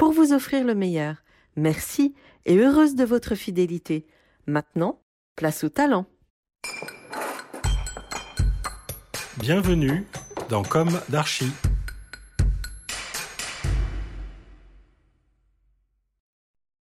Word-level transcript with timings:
pour 0.00 0.12
vous 0.12 0.32
offrir 0.32 0.64
le 0.64 0.74
meilleur. 0.74 1.16
Merci 1.56 2.14
et 2.46 2.56
heureuse 2.56 2.94
de 2.94 3.04
votre 3.04 3.34
fidélité. 3.34 4.06
Maintenant, 4.46 4.98
place 5.36 5.62
au 5.62 5.68
talent. 5.68 6.06
Bienvenue 9.36 10.06
dans 10.48 10.62
Comme 10.62 10.98
d'Archie. 11.10 11.52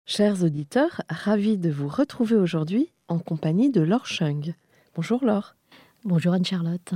Chers 0.05 0.43
auditeurs, 0.43 1.01
ravis 1.09 1.57
de 1.57 1.71
vous 1.71 1.87
retrouver 1.87 2.35
aujourd'hui 2.35 2.91
en 3.07 3.17
compagnie 3.17 3.71
de 3.71 3.81
Laure 3.81 4.05
Chung. 4.05 4.53
Bonjour 4.93 5.25
Laure. 5.25 5.55
Bonjour 6.05 6.33
Anne-Charlotte. 6.33 6.93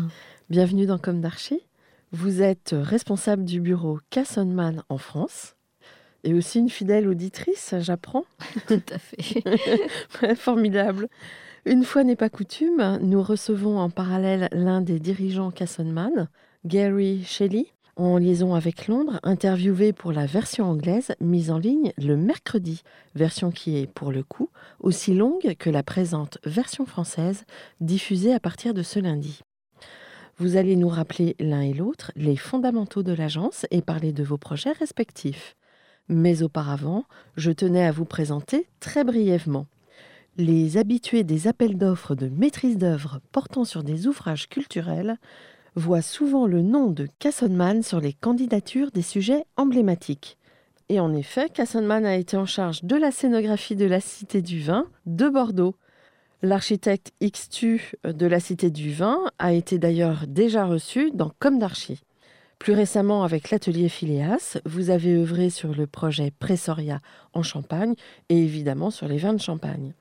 Bienvenue 0.51 0.85
dans 0.85 0.99
Comme 0.99 1.21
d'Archie. 1.21 1.65
Vous 2.11 2.43
êtes 2.43 2.75
responsable 2.79 3.43
du 3.43 3.59
bureau 3.59 3.97
Cassonman 4.11 4.83
en 4.89 4.99
France 4.99 5.55
et 6.25 6.33
aussi 6.33 6.59
une 6.59 6.69
fidèle 6.69 7.07
auditrice, 7.07 7.75
j'apprends. 7.79 8.25
Tout 8.67 8.81
à 8.91 8.97
fait. 8.97 10.35
Formidable. 10.35 11.07
Une 11.65 11.83
fois 11.83 12.03
n'est 12.03 12.15
pas 12.15 12.29
coutume, 12.29 12.99
nous 13.01 13.23
recevons 13.23 13.79
en 13.79 13.89
parallèle 13.89 14.49
l'un 14.51 14.81
des 14.81 14.99
dirigeants 14.99 15.51
Cassonman, 15.51 16.27
Gary 16.65 17.23
Shelley, 17.23 17.67
en 17.95 18.17
liaison 18.17 18.53
avec 18.53 18.87
Londres, 18.87 19.19
interviewé 19.23 19.93
pour 19.93 20.11
la 20.11 20.25
version 20.25 20.65
anglaise 20.65 21.13
mise 21.21 21.49
en 21.49 21.57
ligne 21.57 21.93
le 21.97 22.17
mercredi, 22.17 22.81
version 23.15 23.51
qui 23.51 23.77
est 23.77 23.87
pour 23.87 24.11
le 24.11 24.21
coup 24.21 24.49
aussi 24.79 25.13
longue 25.13 25.55
que 25.57 25.69
la 25.69 25.81
présente 25.81 26.37
version 26.43 26.85
française 26.85 27.45
diffusée 27.79 28.33
à 28.33 28.39
partir 28.39 28.73
de 28.73 28.83
ce 28.83 28.99
lundi. 28.99 29.41
Vous 30.37 30.57
allez 30.57 30.75
nous 30.75 30.89
rappeler 30.89 31.35
l'un 31.39 31.61
et 31.61 31.73
l'autre 31.73 32.11
les 32.17 32.35
fondamentaux 32.35 33.03
de 33.03 33.13
l'agence 33.13 33.65
et 33.71 33.81
parler 33.81 34.11
de 34.11 34.23
vos 34.23 34.37
projets 34.37 34.73
respectifs. 34.73 35.55
Mais 36.07 36.43
auparavant, 36.43 37.05
je 37.35 37.51
tenais 37.51 37.85
à 37.85 37.91
vous 37.91 38.05
présenter 38.05 38.67
très 38.79 39.03
brièvement. 39.03 39.65
Les 40.37 40.77
habitués 40.77 41.23
des 41.23 41.47
appels 41.47 41.77
d'offres 41.77 42.13
de 42.13 42.27
maîtrise 42.27 42.77
d'œuvre 42.77 43.21
portant 43.31 43.63
sur 43.63 43.83
des 43.83 44.05
ouvrages 44.05 44.47
culturels 44.47 45.17
voient 45.75 46.01
souvent 46.01 46.45
le 46.45 46.61
nom 46.61 46.91
de 46.91 47.07
Cassonman 47.19 47.81
sur 47.81 47.99
les 47.99 48.13
candidatures 48.13 48.91
des 48.91 49.01
sujets 49.01 49.45
emblématiques. 49.57 50.37
Et 50.89 50.99
en 50.99 51.13
effet, 51.13 51.49
Cassonman 51.49 52.05
a 52.05 52.15
été 52.15 52.37
en 52.37 52.45
charge 52.45 52.83
de 52.83 52.95
la 52.95 53.11
scénographie 53.11 53.75
de 53.75 53.85
la 53.85 53.99
Cité 53.99 54.41
du 54.41 54.61
Vin 54.61 54.85
de 55.07 55.27
Bordeaux. 55.27 55.75
L'architecte 56.43 57.11
Xtu 57.23 57.93
de 58.03 58.25
la 58.27 58.39
Cité 58.39 58.69
du 58.69 58.91
Vin 58.91 59.17
a 59.39 59.53
été 59.53 59.79
d'ailleurs 59.79 60.25
déjà 60.27 60.65
reçu 60.65 61.09
dans 61.11 61.31
Comme 61.39 61.57
d'Archie. 61.57 62.03
Plus 62.59 62.73
récemment, 62.73 63.23
avec 63.23 63.51
l'atelier 63.51 63.89
Phileas, 63.89 64.57
vous 64.65 64.89
avez 64.89 65.15
œuvré 65.15 65.49
sur 65.49 65.75
le 65.75 65.87
projet 65.87 66.31
Pressoria 66.31 66.99
en 67.33 67.43
Champagne 67.43 67.95
et 68.29 68.37
évidemment 68.37 68.91
sur 68.91 69.07
les 69.07 69.17
vins 69.17 69.33
de 69.33 69.41
Champagne. 69.41 69.93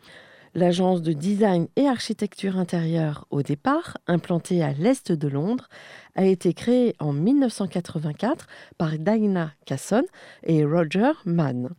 L'agence 0.55 1.03
de 1.03 1.13
design 1.13 1.67
et 1.75 1.89
architecture 1.89 2.57
intérieure 2.59 3.27
au 3.31 3.43
départ, 3.43 3.99
implantée 4.07 4.63
à 4.63 4.73
l'est 4.73 5.11
de 5.11 5.29
Londres, 5.29 5.69
a 6.15 6.25
été 6.25 6.55
créée 6.55 6.95
en 7.01 7.13
1984 7.13 8.47
par 8.79 8.93
Dinah 8.97 9.51
Casson 9.67 10.05
et 10.45 10.65
Roger 10.65 11.11
Mann. 11.25 11.71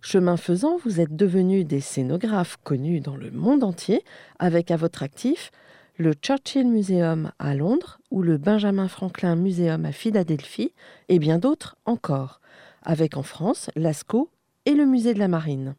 Chemin 0.00 0.36
faisant, 0.36 0.78
vous 0.84 1.00
êtes 1.00 1.16
devenus 1.16 1.66
des 1.66 1.80
scénographes 1.80 2.58
connus 2.62 3.00
dans 3.00 3.16
le 3.16 3.32
monde 3.32 3.64
entier, 3.64 4.04
avec 4.38 4.70
à 4.70 4.76
votre 4.76 5.02
actif 5.02 5.50
le 5.96 6.14
Churchill 6.14 6.66
Museum 6.66 7.32
à 7.38 7.54
Londres 7.54 8.00
ou 8.10 8.22
le 8.22 8.38
Benjamin 8.38 8.88
Franklin 8.88 9.36
Museum 9.36 9.84
à 9.84 9.92
Philadelphie, 9.92 10.72
et 11.08 11.18
bien 11.18 11.38
d'autres 11.38 11.76
encore, 11.84 12.40
avec 12.82 13.16
en 13.16 13.22
France 13.22 13.70
l'ASCO 13.76 14.28
et 14.64 14.74
le 14.74 14.86
Musée 14.86 15.14
de 15.14 15.18
la 15.18 15.28
Marine. 15.28 15.74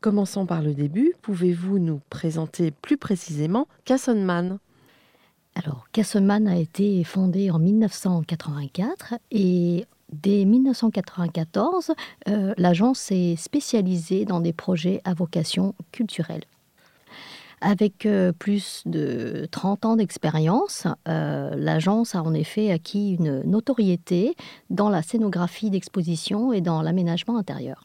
Commençons 0.00 0.46
par 0.46 0.62
le 0.62 0.74
début. 0.74 1.14
Pouvez-vous 1.22 1.78
nous 1.78 2.00
présenter 2.10 2.70
plus 2.70 2.96
précisément 2.96 3.68
Cassonman 3.84 4.58
Alors, 5.54 5.86
Cassonman 5.92 6.48
a 6.48 6.56
été 6.56 7.04
fondé 7.04 7.50
en 7.50 7.58
1984 7.58 9.14
et 9.30 9.86
dès 10.12 10.44
1994, 10.44 11.92
euh, 12.28 12.54
l'agence 12.56 13.10
est 13.10 13.36
spécialisée 13.36 14.24
dans 14.24 14.40
des 14.40 14.52
projets 14.52 15.00
à 15.04 15.14
vocation 15.14 15.74
culturelle. 15.92 16.44
Avec 17.60 18.06
euh, 18.06 18.32
plus 18.32 18.82
de 18.86 19.46
30 19.50 19.84
ans 19.84 19.96
d'expérience, 19.96 20.86
euh, 21.08 21.50
l'agence 21.56 22.14
a 22.14 22.22
en 22.22 22.32
effet 22.32 22.70
acquis 22.70 23.16
une 23.18 23.42
notoriété 23.42 24.34
dans 24.70 24.88
la 24.88 25.02
scénographie 25.02 25.68
d'exposition 25.68 26.52
et 26.54 26.62
dans 26.62 26.80
l'aménagement 26.80 27.36
intérieur. 27.36 27.84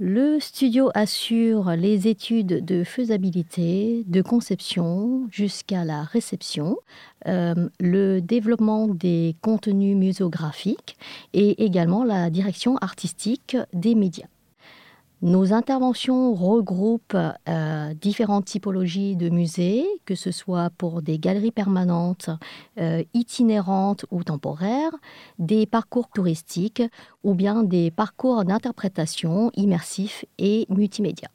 Le 0.00 0.38
studio 0.38 0.90
assure 0.94 1.72
les 1.72 2.06
études 2.06 2.64
de 2.64 2.84
faisabilité, 2.84 4.04
de 4.06 4.22
conception 4.22 5.26
jusqu'à 5.28 5.84
la 5.84 6.04
réception, 6.04 6.76
euh, 7.26 7.68
le 7.80 8.20
développement 8.20 8.86
des 8.86 9.34
contenus 9.42 9.96
muséographiques 9.96 10.96
et 11.32 11.64
également 11.64 12.04
la 12.04 12.30
direction 12.30 12.76
artistique 12.76 13.56
des 13.72 13.96
médias. 13.96 14.28
Nos 15.20 15.52
interventions 15.52 16.32
regroupent 16.32 17.16
euh, 17.48 17.94
différentes 17.94 18.44
typologies 18.44 19.16
de 19.16 19.30
musées, 19.30 19.84
que 20.04 20.14
ce 20.14 20.30
soit 20.30 20.70
pour 20.78 21.02
des 21.02 21.18
galeries 21.18 21.50
permanentes, 21.50 22.30
euh, 22.78 23.02
itinérantes 23.14 24.06
ou 24.12 24.22
temporaires, 24.22 24.94
des 25.40 25.66
parcours 25.66 26.08
touristiques 26.08 26.84
ou 27.24 27.34
bien 27.34 27.64
des 27.64 27.90
parcours 27.90 28.44
d'interprétation 28.44 29.50
immersifs 29.54 30.24
et 30.38 30.66
multimédia. 30.68 31.28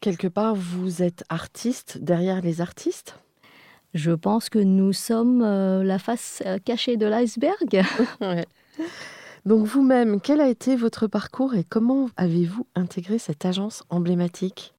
Quelque 0.00 0.28
part, 0.28 0.54
vous 0.54 1.02
êtes 1.02 1.24
artiste 1.30 1.96
derrière 2.02 2.42
les 2.42 2.60
artistes? 2.60 3.18
Je 3.94 4.10
pense 4.10 4.50
que 4.50 4.58
nous 4.58 4.92
sommes 4.92 5.42
euh, 5.42 5.82
la 5.82 5.98
face 5.98 6.42
cachée 6.66 6.98
de 6.98 7.06
l'iceberg. 7.06 7.84
Donc 9.44 9.66
vous-même, 9.66 10.20
quel 10.20 10.40
a 10.40 10.48
été 10.48 10.76
votre 10.76 11.08
parcours 11.08 11.54
et 11.56 11.64
comment 11.64 12.08
avez-vous 12.16 12.64
intégré 12.76 13.18
cette 13.18 13.44
agence 13.44 13.82
emblématique? 13.90 14.72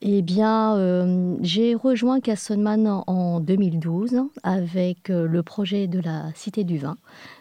Eh 0.00 0.22
bien, 0.22 0.76
euh, 0.76 1.36
j'ai 1.40 1.74
rejoint 1.74 2.20
Cassonman 2.20 3.02
en 3.08 3.40
2012 3.40 4.22
avec 4.44 5.10
euh, 5.10 5.26
le 5.26 5.42
projet 5.42 5.88
de 5.88 5.98
la 5.98 6.32
Cité 6.36 6.62
du 6.62 6.78
Vin. 6.78 6.96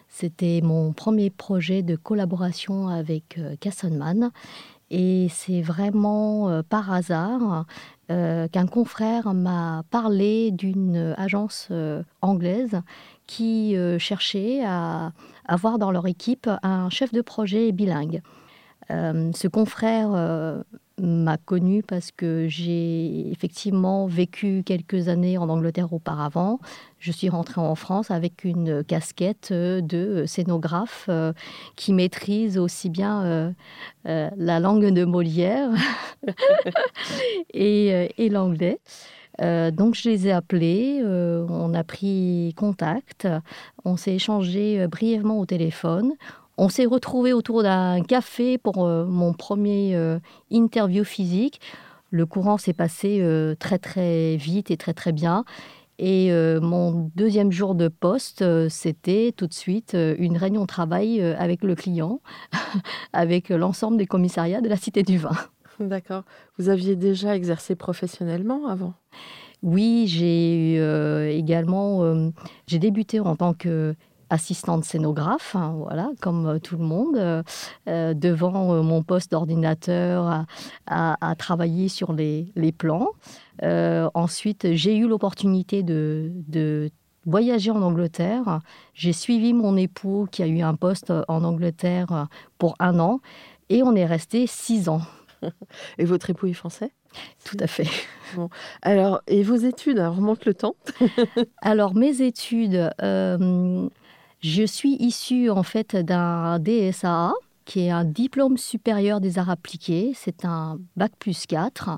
C'était 0.10 0.62
mon 0.64 0.94
premier 0.94 1.30
projet 1.30 1.84
de 1.84 1.96
collaboration 1.96 2.88
avec 2.88 3.38
euh, 3.38 3.56
Cassonman. 3.60 4.32
Et 4.90 5.28
c'est 5.30 5.62
vraiment 5.62 6.64
par 6.70 6.94
hasard 6.94 7.66
qu'un 8.08 8.68
confrère 8.72 9.34
m'a 9.34 9.84
parlé 9.92 10.52
d'une 10.52 11.14
agence 11.18 11.68
anglaise 12.22 12.80
qui 13.28 13.76
cherchait 14.00 14.64
à 14.66 15.12
avoir 15.46 15.78
dans 15.78 15.92
leur 15.92 16.08
équipe 16.08 16.50
un 16.64 16.90
chef 16.90 17.12
de 17.12 17.22
projet 17.22 17.72
bilingue. 17.72 18.22
Euh, 18.90 19.32
ce 19.36 19.48
confrère 19.50 20.12
euh, 20.14 20.62
m'a 20.98 21.38
connue 21.38 21.84
parce 21.84 22.12
que 22.12 22.48
j'ai 22.48 23.30
effectivement 23.32 24.08
vécu 24.08 24.64
quelques 24.66 25.10
années 25.10 25.38
en 25.38 25.50
Angleterre 25.50 25.92
auparavant. 25.92 26.60
Je 27.00 27.12
suis 27.12 27.28
rentrée 27.30 27.60
en 27.60 27.76
France 27.76 28.12
avec 28.12 28.46
une 28.46 28.84
casquette 28.84 29.52
de 29.52 30.26
scénographe 30.26 31.10
qui 31.76 31.94
maîtrise 31.94 32.58
aussi 32.58 32.90
bien 32.90 33.54
la 34.06 34.60
langue 34.60 34.92
de 34.92 35.06
Molière 35.06 35.70
et 37.54 38.30
l'anglais. 38.32 38.80
Euh, 39.42 39.72
donc 39.72 39.96
je 39.96 40.10
les 40.10 40.28
ai 40.28 40.32
appelés, 40.32 41.02
euh, 41.04 41.46
on 41.50 41.74
a 41.74 41.84
pris 41.84 42.54
contact, 42.58 43.28
on 43.86 43.98
s'est 43.98 44.16
échangé 44.16 44.82
euh, 44.82 44.88
brièvement 44.88 45.40
au 45.40 45.46
téléphone. 45.46 46.14
On 46.58 46.70
s'est 46.70 46.86
retrouvés 46.86 47.34
autour 47.34 47.62
d'un 47.62 48.02
café 48.02 48.58
pour 48.58 48.88
mon 48.88 49.32
premier 49.34 49.96
interview 50.50 51.04
physique. 51.04 51.62
Le 52.10 52.26
courant 52.26 52.58
s'est 52.58 52.74
passé 52.74 53.24
très 53.60 53.78
très 53.78 54.38
vite 54.38 54.72
et 54.72 54.78
très 54.78 54.96
très 54.96 55.12
bien. 55.12 55.46
Et 56.00 56.32
mon 56.60 57.12
deuxième 57.16 57.52
jour 57.52 57.76
de 57.76 57.90
poste, 57.90 58.44
c'était 58.70 59.36
tout 59.38 59.46
de 59.46 59.54
suite 59.54 59.96
une 60.18 60.36
réunion 60.36 60.62
de 60.62 60.66
travail 60.66 61.22
avec 61.22 61.62
le 61.62 61.76
client, 61.76 62.22
avec 63.14 63.50
l'ensemble 63.50 63.98
des 63.98 64.08
commissariats 64.08 64.62
de 64.62 64.68
la 64.68 64.78
Cité 64.78 65.04
du 65.04 65.20
Vin. 65.20 65.38
D'accord. 65.80 66.24
Vous 66.58 66.70
aviez 66.70 66.96
déjà 66.96 67.36
exercé 67.36 67.76
professionnellement 67.76 68.68
avant? 68.68 68.94
Oui, 69.64 70.06
j'ai 70.08 70.78
euh, 70.80 71.30
également 71.30 72.04
euh, 72.04 72.30
j'ai 72.68 72.80
débuté 72.80 73.20
en 73.20 73.36
tant 73.36 73.54
que 73.54 73.96
assistante 74.30 74.84
scénographe, 74.84 75.56
hein, 75.56 75.76
voilà, 75.78 76.10
comme 76.20 76.48
euh, 76.48 76.60
tout 76.60 76.78
le 76.78 76.84
monde, 76.84 77.44
devant 77.86 78.84
mon 78.84 79.02
poste 79.02 79.32
d'ordinateur 79.32 80.46
à, 80.86 81.36
travailler 81.38 81.88
sur 81.88 82.12
les, 82.14 82.52
plans. 82.78 83.10
ensuite, 83.64 84.74
j'ai 84.74 84.98
eu 84.98 85.08
l'opportunité 85.08 85.82
de 85.84 86.92
voyager 87.26 87.72
en 87.72 87.82
Angleterre. 87.82 88.60
J'ai 88.94 89.14
suivi 89.14 89.54
mon 89.54 89.78
époux 89.78 90.28
qui 90.30 90.44
a 90.44 90.48
eu 90.48 90.62
un 90.62 90.76
poste 90.76 91.14
en 91.28 91.44
Angleterre 91.44 92.28
pour 92.58 92.76
un 92.80 93.00
an 93.00 93.22
et 93.70 93.82
on 93.84 93.96
est 93.96 94.06
resté 94.06 94.46
six 94.48 94.90
ans. 94.90 95.02
Et 95.98 96.06
votre 96.06 96.30
époux 96.30 96.48
est 96.48 96.54
français? 96.54 96.92
Tout 97.44 97.58
à 97.60 97.68
fait. 97.68 97.88
Bon. 98.36 98.50
Alors, 98.82 99.22
et 99.28 99.42
vos 99.42 99.56
études? 99.56 100.00
Alors, 100.00 100.18
remonte 100.18 100.44
le 100.46 100.54
temps. 100.54 100.76
Alors, 101.62 101.96
mes 101.96 102.22
études, 102.22 102.92
euh, 103.02 103.88
je 104.42 104.64
suis 104.64 104.96
issue 104.96 105.50
en 105.50 105.64
fait 105.64 105.96
d'un 105.96 106.60
DSA 106.60 107.32
qui 107.68 107.82
est 107.82 107.90
un 107.90 108.06
diplôme 108.06 108.58
supérieur 108.58 109.22
des 109.22 109.40
arts 109.40 109.50
appliqués. 109.50 110.14
C'est 110.16 110.46
un 110.46 110.78
bac 110.96 111.12
plus 111.20 111.46
4 111.46 111.90
euh, 111.90 111.94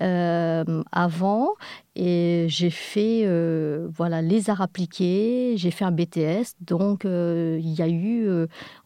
avant. 0.00 1.50
Et 1.96 2.46
j'ai 2.48 2.70
fait 2.70 3.22
euh, 3.24 3.88
voilà, 3.94 4.20
les 4.20 4.50
arts 4.50 4.60
appliqués, 4.60 5.54
j'ai 5.56 5.70
fait 5.70 5.84
un 5.84 5.92
BTS. 5.92 6.56
Donc, 6.60 7.04
il 7.04 7.74
y 7.74 7.82
a 7.82 7.88
eu 7.88 8.28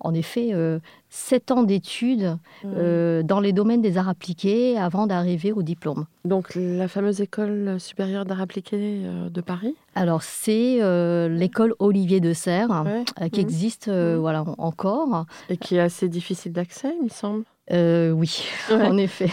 en 0.01 0.15
effet 0.15 0.53
sept 1.11 1.51
ans 1.51 1.63
d'études 1.63 2.39
mmh. 2.63 2.69
euh, 2.77 3.23
dans 3.23 3.41
les 3.41 3.53
domaines 3.53 3.81
des 3.81 3.97
arts 3.97 4.09
appliqués 4.09 4.79
avant 4.79 5.07
d'arriver 5.07 5.53
au 5.53 5.63
diplôme. 5.63 6.07
Donc 6.25 6.55
la 6.55 6.89
fameuse 6.89 7.21
école 7.21 7.81
supérieure 7.81 8.25
d'arts 8.25 8.43
appliqués 8.43 9.03
euh, 9.05 9.31
de 9.31 9.41
Paris? 9.41 9.75
Alors 9.95 10.23
c'est 10.23 10.83
euh, 10.83 11.29
l'école 11.29 11.75
Olivier 11.79 12.21
de 12.21 12.33
Serres 12.33 12.85
qui 13.33 13.41
mmh. 13.41 13.43
existe 13.43 13.89
mmh. 13.89 14.17
voilà, 14.17 14.45
encore. 14.59 15.27
Et 15.49 15.57
qui 15.57 15.77
est 15.77 15.81
assez 15.81 16.09
difficile 16.09 16.53
d'accès, 16.53 16.95
il 16.99 17.05
me 17.05 17.09
semble. 17.09 17.45
Oui, 17.71 18.45
en 18.71 18.97
effet. 18.97 19.31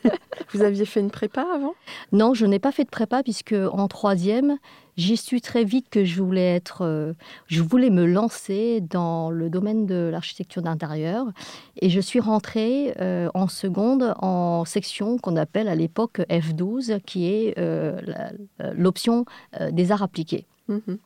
Vous 0.52 0.62
aviez 0.62 0.84
fait 0.84 1.00
une 1.00 1.10
prépa 1.10 1.46
avant? 1.54 1.74
Non, 2.12 2.34
je 2.34 2.46
n'ai 2.46 2.58
pas 2.58 2.72
fait 2.72 2.84
de 2.84 2.90
prépa 2.90 3.22
puisque 3.22 3.54
en 3.54 3.88
troisième, 3.88 4.58
j'ai 4.96 5.16
su 5.16 5.40
très 5.40 5.64
vite 5.64 5.88
que 5.88 6.04
je 6.04 6.22
voulais 6.22 6.54
être, 6.54 6.82
euh, 6.82 7.14
je 7.46 7.62
voulais 7.62 7.90
me 7.90 8.04
lancer 8.04 8.80
dans 8.80 9.30
le 9.30 9.48
domaine 9.48 9.86
de 9.86 10.08
l'architecture 10.12 10.62
d'intérieur, 10.62 11.26
et 11.80 11.88
je 11.88 12.00
suis 12.00 12.20
rentrée 12.20 12.94
euh, 13.00 13.28
en 13.34 13.48
seconde 13.48 14.14
en 14.18 14.64
section 14.64 15.18
qu'on 15.18 15.36
appelle 15.36 15.68
à 15.68 15.74
l'époque 15.74 16.20
F12, 16.28 17.00
qui 17.00 17.26
est 17.26 17.58
euh, 17.58 18.00
l'option 18.74 19.24
des 19.70 19.92
arts 19.92 20.02
appliqués. 20.02 20.46
Mhm. 20.68 20.98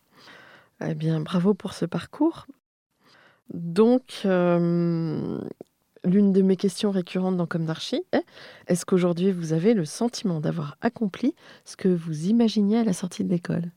Eh 0.84 0.94
bien, 0.94 1.20
bravo 1.20 1.54
pour 1.54 1.72
ce 1.72 1.86
parcours. 1.86 2.46
Donc, 3.54 4.26
L'une 6.06 6.32
de 6.32 6.40
mes 6.40 6.56
questions 6.56 6.92
récurrentes 6.92 7.36
dans 7.36 7.46
Comme 7.46 7.66
d'Archie 7.66 8.04
est 8.12 8.24
est-ce 8.68 8.86
qu'aujourd'hui 8.86 9.32
vous 9.32 9.52
avez 9.52 9.74
le 9.74 9.84
sentiment 9.84 10.40
d'avoir 10.40 10.76
accompli 10.80 11.34
ce 11.64 11.76
que 11.76 11.88
vous 11.88 12.26
imaginiez 12.26 12.78
à 12.78 12.84
la 12.84 12.92
sortie 12.92 13.24
de 13.24 13.28
l'école? 13.28 13.72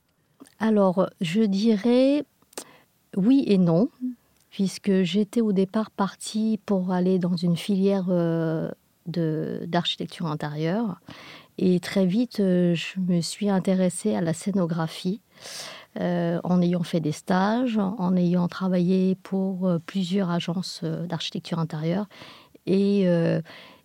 Alors, 0.60 1.10
je 1.22 1.42
dirais 1.42 2.24
oui 3.18 3.44
et 3.48 3.58
non, 3.58 3.90
puisque 4.52 5.02
j'étais 5.02 5.42
au 5.42 5.54
départ 5.54 5.90
partie 5.90 6.60
pour 6.68 6.92
aller 6.92 7.18
dans 7.18 7.36
une 7.36 7.58
filière 7.58 8.06
euh, 8.10 8.70
d'architecture 9.08 10.28
intérieure. 10.28 11.02
Et 11.58 11.80
très 11.80 12.06
vite, 12.06 12.42
euh, 12.42 12.76
je 12.76 13.00
me 13.00 13.22
suis 13.22 13.50
intéressée 13.50 14.14
à 14.14 14.22
la 14.22 14.34
scénographie. 14.34 15.20
Euh, 16.00 16.40
en 16.44 16.62
ayant 16.62 16.84
fait 16.84 17.00
des 17.00 17.12
stages, 17.12 17.80
en 17.80 18.16
ayant 18.16 18.48
travaillé 18.48 19.16
pour 19.16 19.68
euh, 19.68 19.80
plusieurs 19.84 20.30
agences 20.30 20.82
euh, 20.84 21.08
d'architecture 21.08 21.58
intérieure. 21.58 22.06
Et 22.68 23.08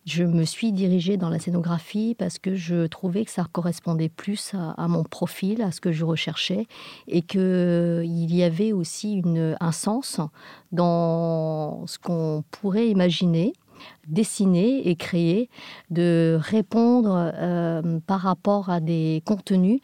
je 0.05 0.23
me 0.23 0.43
suis 0.43 0.71
dirigée 0.71 1.17
dans 1.17 1.29
la 1.29 1.39
scénographie 1.39 2.13
parce 2.13 2.37
que 2.37 2.53
je 2.53 2.85
trouvais 2.85 3.25
que 3.25 3.31
ça 3.31 3.47
correspondait 3.51 4.09
plus 4.09 4.53
à, 4.53 4.87
mon 4.87 5.03
profil, 5.03 5.63
à 5.63 5.71
ce 5.71 5.81
que 5.81 5.91
je 5.91 6.05
recherchais, 6.05 6.67
et 7.07 7.23
qu'il 7.23 8.35
y 8.35 8.43
avait 8.43 8.73
aussi 8.73 9.23
un 9.59 9.71
sens 9.71 10.19
dans 10.71 11.87
ce 11.87 11.97
qu'on 11.97 12.43
pourrait 12.51 12.89
imaginer 12.89 13.53
dessiner 14.07 14.87
et 14.87 14.95
créer, 14.95 15.49
de 15.89 16.37
répondre 16.39 17.33
par 18.05 18.19
rapport 18.19 18.69
à 18.69 18.79
des 18.79 19.23
contenus. 19.25 19.79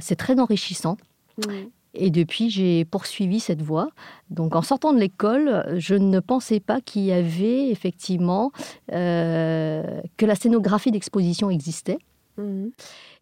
c'est 0.00 0.16
très 0.16 0.38
enrichissant. 0.38 0.98
Mm. 1.38 1.68
Et 1.94 2.10
depuis, 2.10 2.50
j'ai 2.50 2.84
poursuivi 2.84 3.38
cette 3.38 3.62
voie. 3.62 3.90
Donc, 4.30 4.56
en 4.56 4.62
sortant 4.62 4.92
de 4.92 4.98
l'école, 4.98 5.64
je 5.78 5.94
ne 5.94 6.18
pensais 6.18 6.58
pas 6.58 6.80
qu'il 6.80 7.02
y 7.02 7.12
avait 7.12 7.70
effectivement 7.70 8.50
euh, 8.92 10.00
que 10.16 10.26
la 10.26 10.34
scénographie 10.34 10.90
d'exposition 10.90 11.50
existait. 11.50 11.98
Mm. 12.36 12.66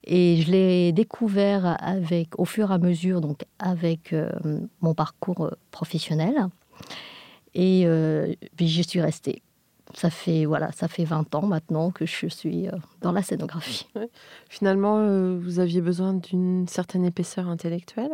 Et 0.05 0.41
je 0.41 0.51
l'ai 0.51 0.93
découvert 0.93 1.77
avec, 1.81 2.39
au 2.39 2.47
fur 2.47 2.71
et 2.71 2.75
à 2.75 2.79
mesure, 2.79 3.21
donc 3.21 3.43
avec 3.59 4.15
euh, 4.15 4.31
mon 4.81 4.95
parcours 4.95 5.51
professionnel. 5.71 6.47
Et 7.55 7.83
euh, 7.85 8.33
puis, 8.57 8.69
j'y 8.69 8.85
suis 8.85 9.03
restée 9.03 9.43
ça 9.95 10.11
fait 10.11 10.45
voilà, 10.45 10.73
ça 10.73 10.89
fait 10.89 11.05
20 11.05 11.35
ans 11.35 11.47
maintenant 11.47 11.91
que 11.91 12.07
je 12.07 12.27
suis 12.27 12.69
euh, 12.69 12.73
dans 13.01 13.13
la 13.13 13.23
scénographie. 13.23 13.87
Finalement, 14.49 14.99
euh, 14.99 15.39
vous 15.41 15.61
aviez 15.61 15.81
besoin 15.81 16.15
d'une 16.15 16.67
certaine 16.69 17.05
épaisseur 17.05 17.49
intellectuelle? 17.49 18.13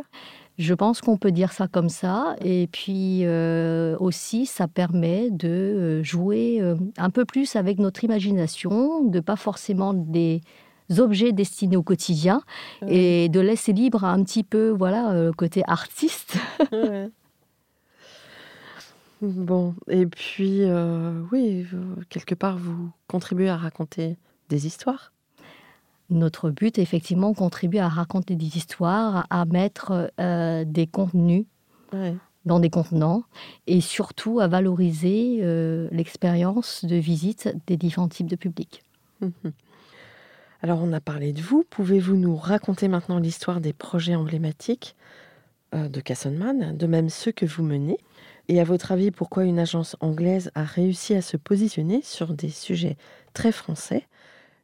Je 0.58 0.75
pense 0.75 1.00
qu'on 1.00 1.16
peut 1.16 1.30
dire 1.30 1.52
ça 1.52 1.68
comme 1.68 1.88
ça. 1.88 2.35
Et 2.44 2.68
puis 2.73 3.20
euh, 3.23 3.97
aussi, 4.00 4.47
ça 4.47 4.66
permet 4.66 5.30
de 5.30 6.02
jouer 6.02 6.61
un 6.97 7.11
peu 7.11 7.25
plus 7.25 7.54
avec 7.54 7.78
notre 7.78 8.02
imagination, 8.02 9.04
de 9.04 9.20
pas 9.20 9.37
forcément 9.37 9.94
des 9.94 10.40
objets 10.99 11.32
destinés 11.32 11.76
au 11.76 11.82
quotidien 11.82 12.42
et 12.88 13.28
de 13.28 13.40
laisser 13.40 13.73
libre 13.73 14.04
un 14.04 14.25
petit 14.25 14.42
peu 14.42 14.70
voilà 14.70 15.30
côté 15.37 15.62
artiste. 15.68 16.38
Bon, 19.20 19.75
et 19.88 20.06
puis, 20.06 20.62
euh, 20.62 21.22
oui, 21.32 21.66
quelque 22.08 22.34
part, 22.34 22.56
vous 22.56 22.90
contribuez 23.08 23.48
à 23.48 23.56
raconter 23.56 24.16
des 24.48 24.66
histoires. 24.66 25.12
Notre 26.10 26.50
but, 26.50 26.78
effectivement, 26.78 27.34
contribuer 27.34 27.80
à 27.80 27.88
raconter 27.88 28.37
des 28.37 28.56
histoires, 28.56 29.26
à 29.30 29.44
mettre 29.44 30.12
euh, 30.20 30.64
des 30.64 30.87
contenus 30.87 31.46
dans 32.44 32.60
des 32.60 32.70
contenants 32.70 33.25
et 33.66 33.80
surtout 33.80 34.40
à 34.40 34.46
valoriser 34.46 35.40
euh, 35.42 35.88
l'expérience 35.90 36.84
de 36.84 36.96
visite 36.96 37.54
des 37.66 37.76
différents 37.76 38.08
types 38.08 38.28
de 38.28 38.37
publics. 38.37 38.84
Mhm. 39.20 39.52
Alors, 40.62 40.80
on 40.82 40.92
a 40.92 41.00
parlé 41.00 41.32
de 41.32 41.40
vous. 41.40 41.64
Pouvez-vous 41.68 42.16
nous 42.16 42.37
raconter 42.37 42.88
maintenant 42.88 43.18
l'histoire 43.18 43.60
des 43.60 43.72
projets 43.72 44.14
emblématiques 44.14 44.96
de 45.72 46.00
Cassenman, 46.00 46.76
de 46.76 46.87
même 46.87 47.10
ceux 47.10 47.30
que 47.30 47.44
vous 47.44 47.62
menez? 47.62 47.98
Et 48.48 48.60
à 48.60 48.64
votre 48.64 48.92
avis, 48.92 49.10
pourquoi 49.10 49.44
une 49.44 49.58
agence 49.58 49.96
anglaise 50.00 50.50
a 50.54 50.64
réussi 50.64 51.14
à 51.14 51.22
se 51.22 51.36
positionner 51.36 52.00
sur 52.02 52.32
des 52.32 52.48
sujets 52.48 52.96
très 53.34 53.52
français? 53.52 54.06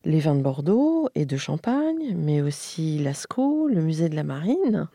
Les 0.05 0.21
vins 0.21 0.35
de 0.35 0.43
Bordeaux 0.43 1.09
et 1.15 1.27
de 1.27 1.37
Champagne, 1.37 2.15
mais 2.17 2.41
aussi 2.41 2.99
Lascaux, 2.99 3.69
le 3.69 3.83
musée 3.83 4.09
de 4.09 4.17
la 4.17 4.25
Marine? 4.25 4.89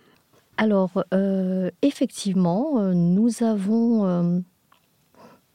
Alors, 0.58 1.04
euh, 1.14 1.70
effectivement, 1.82 2.80
euh, 2.80 2.94
nous 2.94 3.44
avons... 3.44 4.06
Euh, 4.06 4.40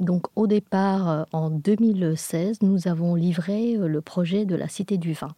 donc 0.00 0.26
au 0.34 0.46
départ, 0.46 1.26
en 1.32 1.50
2016, 1.50 2.62
nous 2.62 2.88
avons 2.88 3.14
livré 3.14 3.76
le 3.76 4.00
projet 4.00 4.44
de 4.44 4.56
la 4.56 4.68
Cité 4.68 4.98
du 4.98 5.12
Vin. 5.12 5.34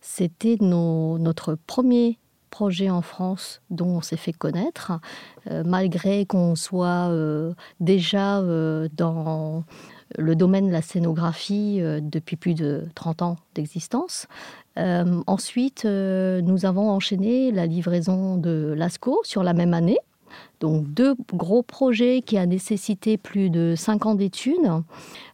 C'était 0.00 0.56
notre 0.60 1.54
premier 1.54 2.18
projet 2.50 2.90
en 2.90 3.02
France 3.02 3.62
dont 3.70 3.86
on 3.86 4.00
s'est 4.00 4.16
fait 4.16 4.32
connaître, 4.32 4.92
malgré 5.64 6.26
qu'on 6.26 6.56
soit 6.56 7.10
déjà 7.80 8.42
dans 8.92 9.64
le 10.18 10.36
domaine 10.36 10.66
de 10.66 10.72
la 10.72 10.82
scénographie 10.82 11.80
depuis 12.02 12.36
plus 12.36 12.54
de 12.54 12.86
30 12.94 13.22
ans 13.22 13.36
d'existence. 13.54 14.26
Euh, 14.78 15.22
ensuite, 15.26 15.84
euh, 15.84 16.40
nous 16.42 16.64
avons 16.64 16.90
enchaîné 16.90 17.50
la 17.52 17.66
livraison 17.66 18.36
de 18.36 18.74
Lasco 18.76 19.20
sur 19.24 19.42
la 19.42 19.52
même 19.52 19.74
année. 19.74 19.98
Donc 20.60 20.86
deux 20.88 21.14
gros 21.32 21.62
projets 21.62 22.22
qui 22.22 22.36
a 22.36 22.46
nécessité 22.46 23.16
plus 23.16 23.50
de 23.50 23.74
cinq 23.76 24.06
ans 24.06 24.14
d'études. 24.14 24.56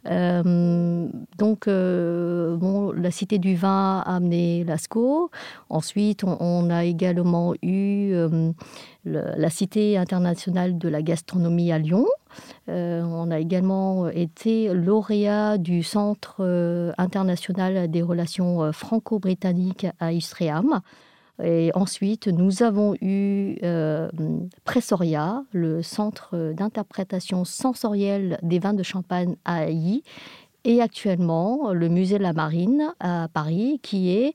Euh, 0.06 1.08
donc 1.38 1.66
bon, 1.66 2.92
la 2.92 3.10
Cité 3.10 3.38
du 3.38 3.56
Vin 3.56 4.02
a 4.04 4.16
amené 4.16 4.64
Lasco. 4.64 5.30
Ensuite, 5.68 6.22
on, 6.24 6.70
a 6.70 6.84
également 6.84 7.54
eu 7.62 8.14
la 9.04 9.50
Cité 9.50 9.98
internationale 9.98 10.78
de 10.78 10.88
la 10.88 11.02
gastronomie 11.02 11.72
à 11.72 11.78
Lyon. 11.78 12.06
Euh, 12.68 13.02
on 13.02 13.30
a 13.30 13.38
également 13.38 14.08
été 14.08 14.72
lauréat 14.72 15.58
du 15.58 15.82
Centre 15.82 16.36
euh, 16.40 16.92
international 16.98 17.90
des 17.90 18.02
relations 18.02 18.62
euh, 18.62 18.72
franco-britanniques 18.72 19.86
à 20.00 20.12
Istréam. 20.12 20.80
Et 21.42 21.70
ensuite, 21.74 22.28
nous 22.28 22.62
avons 22.62 22.94
eu 23.00 23.58
Pressoria, 24.64 25.42
le 25.52 25.82
centre 25.82 26.52
d'interprétation 26.54 27.44
sensorielle 27.44 28.38
des 28.42 28.58
vins 28.58 28.74
de 28.74 28.82
Champagne 28.82 29.36
à 29.44 29.64
Haï, 29.64 30.02
et 30.64 30.82
actuellement 30.82 31.72
le 31.72 31.88
musée 31.88 32.18
de 32.18 32.22
la 32.22 32.32
Marine 32.32 32.92
à 33.00 33.28
Paris, 33.32 33.78
qui 33.82 34.10
est 34.10 34.34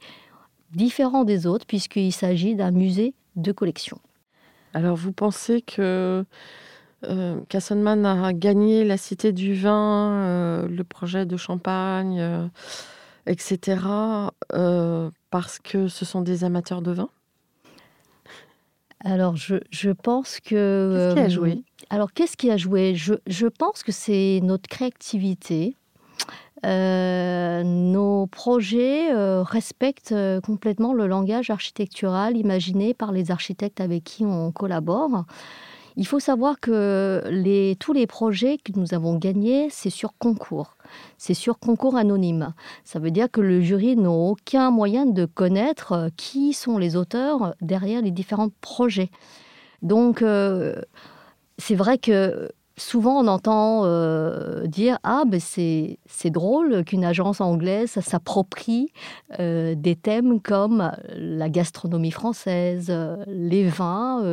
différent 0.74 1.24
des 1.24 1.46
autres 1.46 1.65
puisqu'il 1.65 2.13
s'agit 2.13 2.55
d'un 2.55 2.72
musée 2.72 3.13
de 3.36 3.51
collection. 3.51 4.00
Alors, 4.74 4.96
vous 4.96 5.12
pensez 5.12 5.62
que 5.62 6.24
euh, 7.03 7.39
a 7.50 8.34
gagné 8.34 8.86
la 8.86 8.98
Cité 8.98 9.34
du 9.34 9.53
Vin, 9.53 10.12
euh, 10.12 10.67
le 10.67 10.84
projet 10.84 11.25
de 11.25 11.36
Champagne, 11.36 12.50
euh, 13.27 13.31
etc., 13.31 13.79
parce 15.29 15.59
que 15.59 15.87
ce 15.87 16.05
sont 16.05 16.21
des 16.21 16.43
amateurs 16.43 16.81
de 16.81 16.91
vin? 16.91 17.09
Alors, 19.03 19.35
je, 19.35 19.91
pense 19.91 20.39
que... 20.39 21.13
Qu'est-ce 21.15 21.15
qui 21.15 21.19
a 21.21 21.29
joué? 21.29 21.63
Alors, 21.89 22.13
qu'est-ce 22.13 22.37
qui 22.37 22.51
a 22.51 22.57
joué? 22.57 22.93
Je, 22.95 23.15
je, 23.25 23.47
pense 23.47 23.81
que 23.83 23.91
c'est 23.91 24.39
notre 24.43 24.69
créativité. 24.69 25.75
nos 26.63 28.27
projets 28.27 29.11
respectent 29.41 30.15
complètement 30.41 30.93
le 30.93 31.07
langage 31.07 31.49
architectural 31.49 32.37
imaginé 32.37 32.93
par 32.93 33.11
les 33.11 33.31
architectes 33.31 33.81
avec 33.81 34.03
qui 34.03 34.25
on 34.25 34.51
collabore. 34.51 35.25
Il 35.97 36.07
faut 36.07 36.19
savoir 36.19 36.59
que 36.59 37.73
tous 37.79 37.93
les 37.93 38.07
projets 38.07 38.57
que 38.57 38.71
nous 38.75 38.93
avons 38.93 39.15
gagnés, 39.17 39.67
c'est 39.69 39.89
sur 39.89 40.17
concours. 40.17 40.75
C'est 41.17 41.33
sur 41.33 41.60
concours 41.60 41.95
anonyme. 41.95 42.53
Ça 42.83 43.00
veut 43.00 43.12
dire 43.12 43.29
que 43.29 43.41
le 43.41 43.62
jury 43.62 43.95
n'a 43.95 44.10
aucun 44.10 44.71
moyen 44.71 45.05
de 45.05 45.25
connaître 45.25 45.91
euh, 45.93 46.10
qui 46.17 46.53
sont 46.53 46.77
les 46.77 46.95
auteurs 46.95 47.55
derrière 47.62 48.01
les 48.01 48.12
différents 48.12 48.50
projets. 48.62 49.10
Donc, 49.81 50.21
euh, 50.21 50.75
c'est 51.57 51.75
vrai 51.75 51.98
que 51.98 52.50
souvent 52.77 53.24
on 53.24 53.27
entend 53.27 53.81
euh, 53.86 54.65
dire 54.65 54.98
ah 55.03 55.24
ben 55.27 55.39
c'est 55.39 55.98
drôle 56.25 56.83
qu'une 56.83 57.05
agence 57.05 57.41
anglaise 57.41 57.91
s'approprie 57.91 58.91
des 59.38 59.98
thèmes 60.01 60.39
comme 60.41 60.91
la 61.13 61.50
gastronomie 61.50 62.12
française, 62.12 62.91
les 63.27 63.67
vins, 63.67 64.24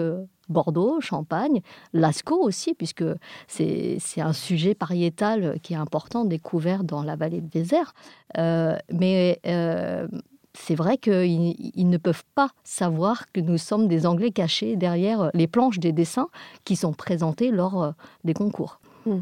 Bordeaux, 0.49 1.01
Champagne, 1.01 1.61
Lascaux 1.93 2.43
aussi, 2.43 2.75
puisque 2.75 3.05
c'est 3.47 3.99
un 4.19 4.33
sujet 4.33 4.75
pariétal 4.75 5.59
qui 5.63 5.75
est 5.75 5.77
important 5.77 6.25
découvert 6.25 6.85
dans 6.85 7.03
la 7.03 7.17
vallée 7.17 7.41
de 7.41 7.49
désert. 7.49 7.95
Euh, 8.39 8.77
mais 8.93 9.41
euh, 9.47 10.09
c'est 10.55 10.75
vrai 10.75 10.99
qu'ils 10.99 11.55
ne 11.77 11.97
peuvent 11.97 12.25
pas 12.35 12.51
savoir 12.65 13.31
que 13.33 13.41
nous 13.41 13.59
sommes 13.59 13.89
des 13.89 14.07
Anglais 14.07 14.31
cachés 14.31 14.77
derrière 14.77 15.31
les 15.35 15.47
planches 15.47 15.79
des 15.79 15.93
dessins 15.93 16.29
qui 16.65 16.77
sont 16.77 16.93
présentés 16.93 17.51
lors 17.51 17.83
euh, 17.83 17.91
des 18.25 18.35
concours. 18.35 18.81
Mmh 19.07 19.21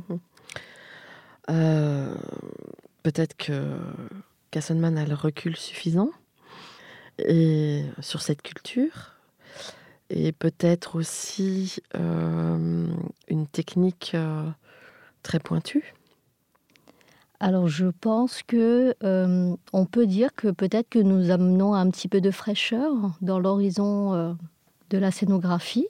peut-être 3.05 3.37
que 3.37 3.79
Kassenman 4.51 4.99
a 4.99 5.07
le 5.07 5.15
recul 5.15 5.57
suffisant 5.57 6.11
et 7.21 7.85
sur 8.01 8.21
cette 8.21 8.43
culture 8.43 9.16
et 10.11 10.33
peut-être 10.33 10.97
aussi 10.97 11.77
euh, 11.97 12.87
une 13.29 13.47
technique 13.47 14.13
euh, 14.15 14.49
très 15.23 15.39
pointue 15.39 15.95
alors 17.39 17.69
je 17.69 17.87
pense 17.87 18.43
que 18.43 18.95
euh, 19.03 19.55
on 19.75 19.85
peut 19.85 20.07
dire 20.07 20.35
que 20.35 20.49
peut-être 20.49 20.89
que 20.89 20.99
nous 20.99 21.31
amenons 21.31 21.75
un 21.75 21.91
petit 21.91 22.09
peu 22.09 22.23
de 22.23 22.31
fraîcheur 22.31 22.93
dans 23.21 23.39
l'horizon 23.39 24.37
de 24.89 24.99
la 24.99 25.11
scénographie. 25.11 25.87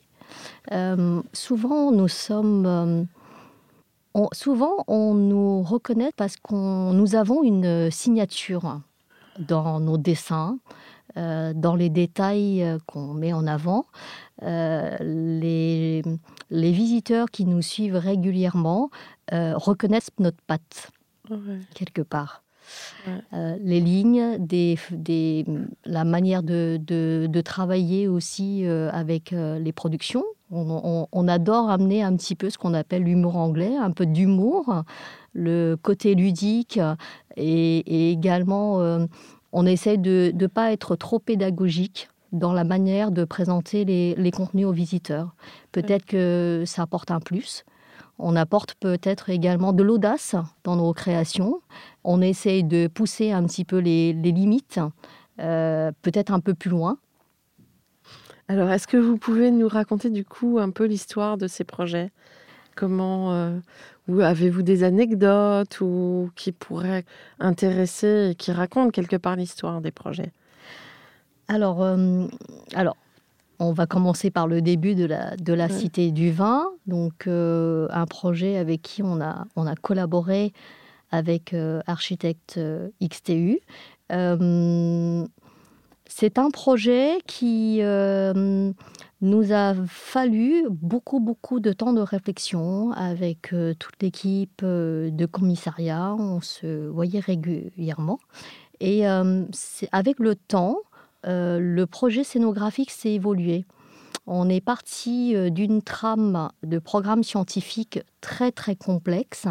souvent 1.32 1.92
nous 1.92 2.08
sommes 2.08 3.06
souvent 4.32 4.84
on 4.88 5.14
nous 5.14 5.62
reconnaît 5.62 6.10
parce 6.16 6.36
qu'on 6.36 6.92
nous 6.92 7.14
avons 7.14 7.44
une 7.44 7.92
signature 7.92 8.80
dans 9.38 9.80
nos 9.80 9.98
dessins, 9.98 10.58
euh, 11.16 11.52
dans 11.54 11.76
les 11.76 11.88
détails 11.88 12.62
euh, 12.62 12.78
qu'on 12.86 13.14
met 13.14 13.32
en 13.32 13.46
avant. 13.46 13.86
Euh, 14.42 14.96
les, 15.00 16.02
les, 16.50 16.72
visiteurs 16.72 17.30
qui 17.30 17.46
nous 17.46 17.62
suivent 17.62 17.96
régulièrement 17.96 18.90
reconnaissent 19.32 20.10
notre 20.18 20.42
patte, 20.46 20.90
quelque 21.74 22.02
part. 22.02 22.42
les 23.32 23.80
lignes, 23.80 24.36
des, 24.38 24.78
des, 24.90 25.46
la 25.86 26.04
manière 26.04 26.42
de, 26.42 26.78
de, 26.78 27.40
travailler 27.40 28.08
aussi 28.08 28.66
avec 28.66 29.30
les 29.30 29.72
productions. 29.72 30.24
On, 30.50 31.08
on, 31.10 31.28
adore 31.28 31.70
amener 31.70 32.02
un 32.02 32.14
petit 32.14 32.36
peu 32.36 32.50
ce 32.50 32.58
qu'on 32.58 32.74
appelle 32.74 33.02
l'humour 33.02 33.36
anglais, 33.36 33.74
un 33.76 33.90
peu 33.90 34.06
d'humour, 34.06 34.82
le 35.32 35.76
côté 35.80 36.14
ludique 36.14 36.78
et, 37.36 37.78
et 37.78 38.12
également 38.12 39.06
on 39.56 39.64
essaie 39.64 39.96
de 39.96 40.32
ne 40.34 40.46
pas 40.48 40.70
être 40.70 40.96
trop 40.96 41.18
pédagogique 41.18 42.10
dans 42.30 42.52
la 42.52 42.62
manière 42.62 43.10
de 43.10 43.24
présenter 43.24 43.86
les, 43.86 44.30
contenus 44.30 44.66
aux 44.66 44.72
visiteurs. 44.72 45.34
Peut-être 45.72 46.04
que 46.04 46.64
ça 46.66 46.82
apporte 46.82 47.10
un 47.10 47.20
plus. 47.20 47.64
On 48.18 48.36
apporte 48.36 48.74
peut-être 48.74 49.30
également 49.30 49.72
de 49.72 49.82
l'audace 49.82 50.36
dans 50.62 50.76
nos 50.76 50.92
créations. 50.92 51.62
On 52.04 52.20
essaie 52.20 52.64
de 52.64 52.86
pousser 52.86 53.32
un 53.32 53.44
petit 53.46 53.64
peu 53.64 53.78
les, 53.78 54.12
limites, 54.12 54.78
euh, 55.40 55.90
peut-être 56.02 56.34
un 56.34 56.40
peu 56.40 56.52
plus 56.52 56.68
loin. 56.68 56.98
Alors, 58.48 58.68
est-ce 58.70 58.86
que 58.86 58.98
vous 58.98 59.16
pouvez 59.16 59.50
nous 59.50 59.68
raconter 59.68 60.10
du 60.10 60.26
coup 60.26 60.58
un 60.60 60.68
peu 60.68 60.84
l'histoire 60.84 61.38
de 61.38 61.46
ces 61.46 61.64
projets? 61.64 62.10
Comment 62.74 63.32
euh, 63.32 63.58
avez-vous 64.08 64.62
des 64.62 64.84
anecdotes 64.84 65.80
ou 65.80 66.30
qui 66.36 66.52
pourraient 66.52 67.04
intéresser 67.40 68.30
et 68.30 68.34
qui 68.34 68.52
racontent 68.52 68.90
quelque 68.90 69.16
part 69.16 69.36
l'histoire 69.36 69.80
des 69.80 69.90
projets? 69.90 70.32
Alors, 71.48 71.82
euh, 71.82 72.26
alors, 72.74 72.96
on 73.58 73.72
va 73.72 73.86
commencer 73.86 74.30
par 74.30 74.46
le 74.46 74.60
début 74.60 74.94
de 74.94 75.06
la, 75.06 75.36
de 75.36 75.52
la 75.52 75.68
Cité 75.68 76.10
du 76.10 76.30
Vin, 76.30 76.66
donc 76.86 77.26
euh, 77.26 77.88
un 77.90 78.06
projet 78.06 78.58
avec 78.58 78.82
qui 78.82 79.02
on 79.02 79.20
a, 79.20 79.46
on 79.56 79.66
a 79.66 79.74
collaboré 79.74 80.52
avec 81.10 81.54
euh, 81.54 81.80
Architecte 81.86 82.60
XTU. 83.02 83.60
C'est 86.08 86.38
un 86.38 86.50
projet 86.50 87.18
qui 87.26 87.80
nous 89.20 89.52
a 89.52 89.74
fallu 89.86 90.66
beaucoup, 90.68 91.20
beaucoup 91.20 91.60
de 91.60 91.72
temps 91.72 91.92
de 91.92 92.00
réflexion 92.00 92.92
avec 92.92 93.52
euh, 93.52 93.74
toute 93.74 94.02
l'équipe 94.02 94.60
euh, 94.62 95.10
de 95.10 95.26
commissariat. 95.26 96.14
On 96.18 96.40
se 96.40 96.86
voyait 96.88 97.20
régulièrement. 97.20 98.18
Et 98.80 99.08
euh, 99.08 99.44
avec 99.92 100.18
le 100.18 100.34
temps, 100.34 100.78
le 101.28 101.84
projet 101.86 102.22
scénographique 102.22 102.92
s'est 102.92 103.14
évolué. 103.14 103.64
On 104.28 104.48
est 104.48 104.60
parti 104.60 105.34
d'une 105.50 105.82
trame 105.82 106.50
de 106.62 106.78
programme 106.78 107.24
scientifique 107.24 107.98
très 108.20 108.52
très 108.52 108.76
complexe 108.76 109.46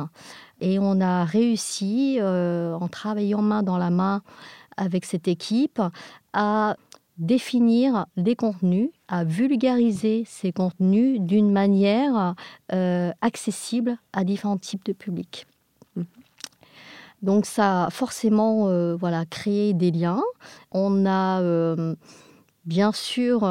et 0.62 0.80
on 0.80 1.02
a 1.02 1.26
réussi, 1.26 2.20
en 2.22 2.88
travaillant 2.88 3.42
main 3.42 3.62
dans 3.62 3.78
la 3.78 3.90
main 3.90 4.22
avec 4.78 5.04
cette 5.04 5.28
équipe, 5.28 5.82
à 6.32 6.78
définir 7.18 8.06
les 8.18 8.36
contenus, 8.36 8.90
à 9.08 9.24
vulgariser 9.24 10.24
ces 10.26 10.52
contenus 10.52 11.22
d'une 11.22 11.52
manière 11.52 12.36
euh, 12.74 13.12
accessible 13.22 13.98
à 14.14 14.24
différents 14.24 14.58
types 14.58 14.86
de 14.86 14.94
publics. 14.94 15.48
Mmh. 15.96 16.04
Donc 17.22 17.46
ça 17.46 17.86
a 17.86 17.90
forcément 17.90 18.68
euh, 18.68 18.96
voilà, 18.96 19.26
créé 19.26 19.74
des 19.74 19.92
liens. 19.92 20.22
On 20.72 21.06
a 21.06 21.42
euh, 21.42 21.96
bien 22.66 22.92
sûr 22.92 23.42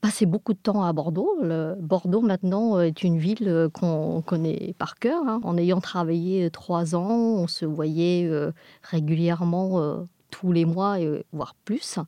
passé 0.00 0.26
beaucoup 0.26 0.54
de 0.54 0.58
temps 0.58 0.82
à 0.82 0.92
Bordeaux. 0.92 1.36
Bordeaux 1.80 2.22
maintenant 2.22 2.80
est 2.80 3.02
une 3.02 3.18
ville 3.18 3.68
qu'on 3.74 4.22
connaît 4.22 4.74
par 4.78 4.94
cœur. 4.94 5.22
Hein. 5.26 5.40
En 5.44 5.58
ayant 5.58 5.80
travaillé 5.80 6.50
trois 6.50 6.94
ans, 6.94 7.10
on 7.10 7.48
se 7.48 7.66
voyait 7.66 8.30
régulièrement 8.82 10.06
tous 10.40 10.52
les 10.52 10.64
mois, 10.64 10.96
voire 11.32 11.54
plus. 11.64 11.98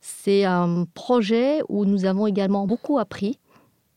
C'est 0.00 0.44
un 0.44 0.84
projet 0.94 1.60
où 1.68 1.84
nous 1.84 2.04
avons 2.04 2.26
également 2.26 2.66
beaucoup 2.66 2.98
appris, 2.98 3.38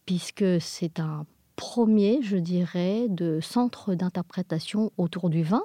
puisque 0.06 0.62
c'est 0.62 1.00
un 1.00 1.26
premier, 1.56 2.20
je 2.22 2.38
dirais, 2.38 3.08
de 3.10 3.40
centre 3.42 3.96
d'interprétation 3.96 4.92
autour 4.98 5.30
du 5.30 5.44
vin. 5.44 5.64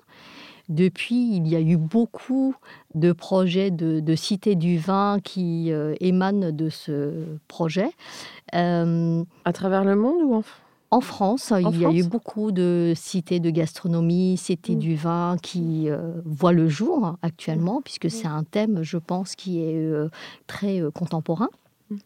Depuis, 0.69 1.37
il 1.37 1.49
y 1.49 1.57
a 1.57 1.61
eu 1.61 1.76
beaucoup 1.76 2.54
de 2.95 3.12
projets 3.12 3.73
de, 3.73 4.14
cité 4.14 4.54
du 4.54 4.78
vin 4.78 5.19
qui 5.23 5.73
euh, 5.73 5.95
émanent 5.99 6.52
de 6.52 6.69
ce 6.69 7.25
projet. 7.49 7.90
Euh, 8.54 9.25
à 9.45 9.52
travers 9.52 9.85
le 9.85 9.97
monde 9.97 10.23
ou 10.23 10.35
en 10.35 10.42
en 10.92 11.00
France, 11.00 11.52
il 11.56 11.80
y 11.80 11.87
a 11.87 11.92
eu 11.92 12.02
beaucoup 12.02 12.50
de 12.50 12.94
cités 12.97 13.38
de 13.38 13.50
gastronomie, 13.50 14.37
cités 14.37 14.75
mm. 14.75 14.78
du 14.78 14.97
vin 14.97 15.37
qui 15.40 15.88
euh, 15.88 16.20
voient 16.25 16.52
le 16.52 16.68
jour 16.68 17.16
actuellement, 17.23 17.78
mm. 17.78 17.82
puisque 17.85 18.11
c'est 18.11 18.26
un 18.26 18.42
thème, 18.42 18.82
je 18.82 18.99
pense, 18.99 19.37
qui 19.37 19.61
est 19.61 19.76
euh, 19.76 20.09
très 20.49 20.82
euh, 20.82 20.90
contemporain. 20.90 21.49
Mm. 21.90 21.97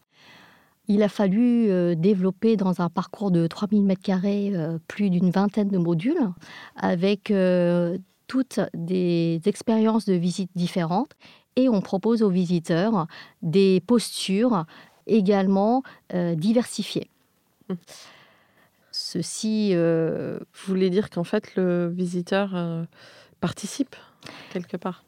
Il 0.88 1.02
a 1.02 1.08
fallu 1.08 1.96
développer 1.96 2.58
dans 2.58 2.82
un 2.82 2.90
parcours 2.90 3.30
de 3.30 3.46
3000 3.46 3.86
m2 3.86 4.78
plus 4.86 5.08
d'une 5.08 5.30
vingtaine 5.30 5.68
de 5.68 5.78
modules 5.78 6.30
avec 6.76 7.32
toutes 8.26 8.60
des 8.74 9.40
expériences 9.46 10.04
de 10.04 10.12
visite 10.12 10.50
différentes 10.54 11.12
et 11.56 11.70
on 11.70 11.80
propose 11.80 12.22
aux 12.22 12.28
visiteurs 12.28 13.06
des 13.40 13.80
postures 13.86 14.66
également 15.06 15.82
diversifiées. 16.12 17.08
Ceci 19.14 19.70
euh, 19.74 20.40
voulait 20.66 20.90
dire 20.90 21.08
qu'en 21.08 21.22
fait, 21.22 21.54
le 21.54 21.88
visiteur 21.88 22.56
euh, 22.56 22.84
participe 23.40 23.94
quelque 24.52 24.76
part. 24.76 25.04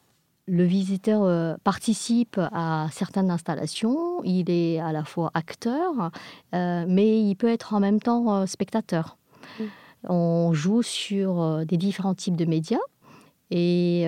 Le 0.47 0.63
visiteur 0.63 1.25
euh, 1.25 1.57
participe 1.65 2.39
à 2.53 2.87
certaines 2.93 3.33
installations, 3.33 4.23
il 4.23 4.49
est 4.49 4.79
à 4.79 4.93
la 4.93 5.03
fois 5.03 5.33
acteur, 5.35 6.13
mais 6.53 7.21
il 7.21 7.35
peut 7.35 7.49
être 7.49 7.75
en 7.75 7.81
même 7.81 7.99
temps 7.99 8.47
spectateur. 8.47 9.19
Mm. 9.59 9.65
On 10.09 10.53
joue 10.53 10.83
sur 10.83 11.67
des 11.67 11.77
différents 11.77 12.15
types 12.15 12.37
de 12.37 12.45
médias 12.45 12.87
et 13.51 14.07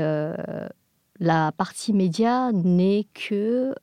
la 1.18 1.50
partie 1.50 1.92
média 1.92 2.52
n'est 2.52 3.08
que 3.14 3.74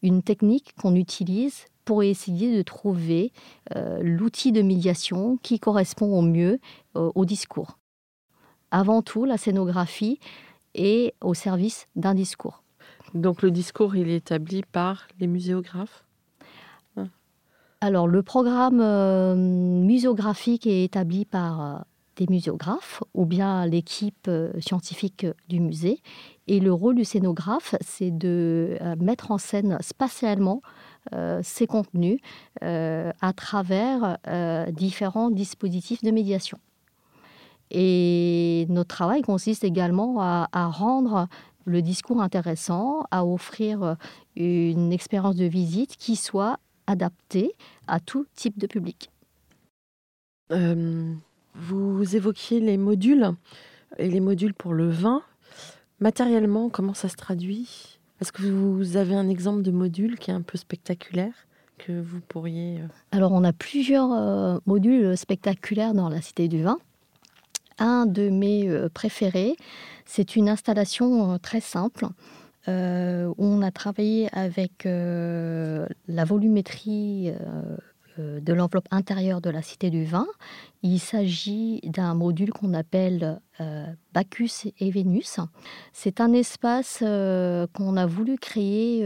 une 0.00 0.22
technique 0.22 0.74
qu'on 0.80 0.94
utilise 0.94 1.66
pour 1.88 2.02
essayer 2.02 2.54
de 2.54 2.60
trouver 2.60 3.32
euh, 3.74 4.00
l'outil 4.02 4.52
de 4.52 4.60
médiation 4.60 5.38
qui 5.42 5.58
correspond 5.58 6.18
au 6.18 6.20
mieux 6.20 6.60
euh, 6.96 7.10
au 7.14 7.24
discours. 7.24 7.78
Avant 8.70 9.00
tout, 9.00 9.24
la 9.24 9.38
scénographie 9.38 10.20
est 10.74 11.14
au 11.22 11.32
service 11.32 11.88
d'un 11.96 12.14
discours. 12.14 12.62
Donc 13.14 13.40
le 13.40 13.50
discours, 13.50 13.96
il 13.96 14.10
est 14.10 14.16
établi 14.16 14.64
par 14.70 15.08
les 15.18 15.26
muséographes? 15.26 16.04
Hein 16.98 17.08
Alors 17.80 18.06
le 18.06 18.22
programme 18.22 18.82
euh, 18.82 19.34
muséographique 19.34 20.66
est 20.66 20.84
établi 20.84 21.24
par 21.24 21.86
des 22.16 22.26
muséographes 22.28 23.02
ou 23.14 23.24
bien 23.24 23.64
l'équipe 23.64 24.30
scientifique 24.60 25.26
du 25.48 25.60
musée. 25.60 26.02
Et 26.48 26.60
le 26.60 26.70
rôle 26.70 26.96
du 26.96 27.06
scénographe, 27.06 27.76
c'est 27.80 28.10
de 28.10 28.78
mettre 29.00 29.30
en 29.30 29.38
scène 29.38 29.78
spatialement 29.80 30.60
euh, 30.62 30.87
ces 31.42 31.66
contenus 31.66 32.20
euh, 32.62 33.12
à 33.20 33.32
travers 33.32 34.18
euh, 34.26 34.70
différents 34.70 35.30
dispositifs 35.30 36.02
de 36.02 36.10
médiation. 36.10 36.58
Et 37.70 38.66
notre 38.68 38.96
travail 38.96 39.22
consiste 39.22 39.62
également 39.62 40.20
à, 40.20 40.66
rendre 40.66 41.28
le 41.66 41.82
discours 41.82 42.22
intéressant, 42.22 43.04
à 43.10 43.26
offrir 43.26 43.96
une 44.36 44.92
expérience 44.92 45.36
de 45.36 45.44
visite 45.44 45.96
qui 45.96 46.16
soit 46.16 46.58
adaptée 46.86 47.52
à 47.86 48.00
tout 48.00 48.26
type 48.34 48.58
de 48.58 48.66
public. 48.66 49.10
vous 50.50 52.16
évoquiez 52.16 52.60
les 52.60 52.78
modules 52.78 53.32
et 53.98 54.08
les 54.08 54.20
modules 54.20 54.54
pour 54.54 54.72
le 54.72 54.88
vin. 54.88 55.22
Matériellement, 56.00 56.70
comment 56.70 56.94
ça 56.94 57.08
se 57.08 57.16
traduit? 57.16 57.97
Est-ce 58.20 58.32
que 58.32 58.42
vous 58.42 58.96
avez 58.96 59.14
un 59.14 59.28
exemple 59.28 59.62
de 59.62 59.70
module 59.70 60.18
qui 60.18 60.30
est 60.30 60.34
un 60.34 60.42
peu 60.42 60.58
spectaculaire 60.58 61.32
que 61.78 61.92
vous 61.92 62.20
pourriez... 62.20 62.80
Euh, 62.80 62.86
Alors 63.12 63.32
on 63.32 63.44
a 63.44 63.52
plusieurs 63.52 64.12
euh, 64.12 64.58
modules 64.66 65.16
spectaculaires 65.16 65.94
dans 65.94 66.08
la 66.08 66.20
Cité 66.20 66.48
du 66.48 66.62
Vin. 66.62 66.78
Un 67.78 68.06
de 68.06 68.28
mes 68.28 68.68
euh, 68.68 68.88
préférés, 68.88 69.56
c'est 70.04 70.34
une 70.36 70.48
installation 70.48 71.38
très 71.38 71.60
simple. 71.60 72.06
où 72.66 72.70
on 73.38 73.62
a 73.62 73.70
travaillé 73.70 74.28
avec 74.32 74.84
la 74.84 76.24
volumétrie 76.24 77.30
euh, 77.30 77.76
de 78.18 78.52
l'enveloppe 78.52 78.88
intérieure 78.90 79.40
de 79.40 79.50
la 79.50 79.62
Cité 79.62 79.90
du 79.90 80.04
Vin. 80.04 80.26
Il 80.82 80.98
s'agit 80.98 81.80
d'un 81.84 82.14
module 82.14 82.50
qu'on 82.50 82.74
appelle 82.74 83.40
euh, 83.60 83.86
Bacchus 84.12 84.72
et 84.78 84.90
Vénus. 84.90 85.38
C'est 85.92 86.20
un 86.20 86.32
espace 86.32 87.00
euh, 87.02 87.66
qu'on 87.72 87.96
a 87.96 88.06
voulu 88.06 88.36
créer 88.36 89.04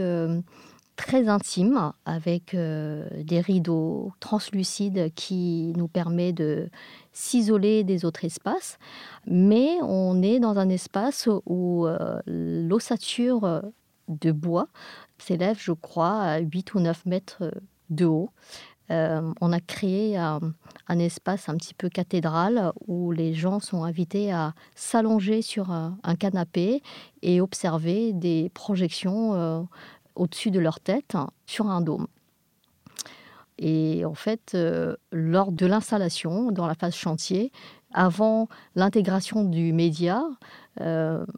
très 0.95 1.27
intime 1.27 1.91
avec 2.05 2.55
des 2.55 3.39
rideaux 3.39 4.11
translucides 4.19 5.11
qui 5.15 5.73
nous 5.75 5.87
permet 5.87 6.33
de 6.33 6.69
s'isoler 7.11 7.83
des 7.83 8.05
autres 8.05 8.25
espaces. 8.25 8.77
Mais 9.25 9.77
on 9.81 10.21
est 10.21 10.39
dans 10.39 10.59
un 10.59 10.69
espace 10.69 11.27
où 11.45 11.87
l'ossature 12.27 13.63
de 14.07 14.31
bois 14.31 14.67
s'élève, 15.17 15.57
je 15.59 15.71
crois, 15.71 16.19
à 16.19 16.39
8 16.39 16.73
ou 16.73 16.79
9 16.79 17.05
mètres 17.05 17.51
de 17.89 18.05
haut. 18.05 18.29
Euh, 18.91 19.33
on 19.41 19.53
a 19.53 19.59
créé 19.59 20.17
un, 20.17 20.39
espace 20.89 21.49
un 21.49 21.55
petit 21.55 21.73
peu 21.73 21.89
cathédral 21.89 22.71
où 22.87 23.11
les 23.11 23.33
gens 23.33 23.59
sont 23.59 23.83
invités 23.83 24.31
à 24.31 24.53
s'allonger 24.75 25.41
sur 25.41 25.71
un, 25.71 25.97
canapé 26.19 26.83
et 27.21 27.41
observer 27.41 28.13
des 28.13 28.51
projections 28.53 29.33
euh, 29.33 29.61
au-dessus 30.15 30.51
de 30.51 30.59
leur 30.59 30.79
tête 30.79 31.15
sur 31.45 31.67
un 31.67 31.81
dôme. 31.81 32.07
Et 33.57 34.03
en 34.05 34.15
fait, 34.15 34.51
euh, 34.55 34.95
lors 35.11 35.51
de 35.51 35.65
l'installation, 35.65 36.51
dans 36.51 36.67
la 36.67 36.75
phase 36.75 36.95
chantier, 36.95 37.51
avant 37.93 38.49
l'intégration 38.75 39.43
du 39.43 39.71
média, 39.71 40.23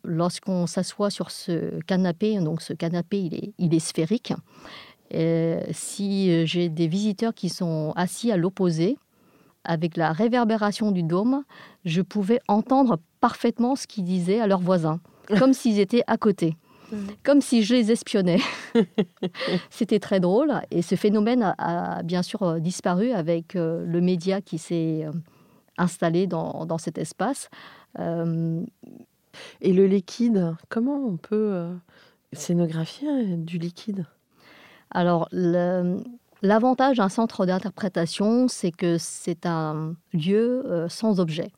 lorsqu'on 0.06 0.66
s'assoit 0.66 1.10
sur 1.10 1.30
ce 1.30 1.82
canapé, 1.82 2.40
donc 2.40 2.62
ce 2.62 2.72
canapé 2.72 3.54
il 3.58 3.74
est 3.74 3.80
sphérique, 3.80 4.32
si 5.12 6.32
euh, 6.32 6.46
j'ai 6.46 6.70
des 6.70 6.88
visiteurs 6.88 7.34
qui 7.34 7.50
sont 7.50 7.94
assis 7.96 8.32
à 8.32 8.38
l'opposé, 8.38 8.98
avec 9.64 9.98
la 9.98 10.12
réverbération 10.12 10.92
du 10.92 11.04
dôme, 11.04 11.44
je 11.86 12.02
pouvais 12.02 12.40
entendre 12.48 13.00
parfaitement 13.20 13.76
ce 13.76 13.88
qu'ils 13.88 14.04
disaient 14.04 14.40
à 14.40 14.48
leurs 14.48 14.60
voisins, 14.60 15.00
comme 15.40 15.54
s'ils 15.54 15.80
étaient 15.80 16.04
à 16.08 16.18
côté, 16.18 16.56
comme 17.24 17.42
si 17.42 17.64
je 17.64 17.74
les 17.74 17.92
espionnais. 17.92 18.40
C'était 19.70 20.00
très 20.00 20.20
drôle 20.20 20.54
et 20.70 20.82
ce 20.82 20.96
phénomène 20.96 21.56
a, 21.58 22.04
bien 22.04 22.22
sûr 22.22 22.44
euh, 22.44 22.60
disparu 22.60 23.12
avec 23.12 23.56
euh, 23.56 23.84
le 23.86 24.02
média 24.02 24.42
qui 24.42 24.58
s'est 24.58 25.08
installé 25.78 26.28
dans, 26.28 26.66
dans, 26.66 26.78
cet 26.78 26.98
espace. 26.98 27.50
Et 27.98 29.74
le 29.74 29.88
liquide, 29.88 30.56
comment 30.70 30.96
on 30.96 31.18
peut 31.18 31.68
scénographier 32.34 33.36
du 33.38 33.58
liquide? 33.58 34.06
Alors, 34.92 35.28
l'avantage 36.42 36.98
d'un 36.98 37.10
centre 37.10 37.46
d'interprétation, 37.46 38.48
c'est 38.48 38.72
que 38.72 38.98
c'est 38.98 39.46
un 39.46 39.96
lieu 40.14 40.64
euh, 40.66 40.90
sans 40.90 41.20
objet. 41.20 41.52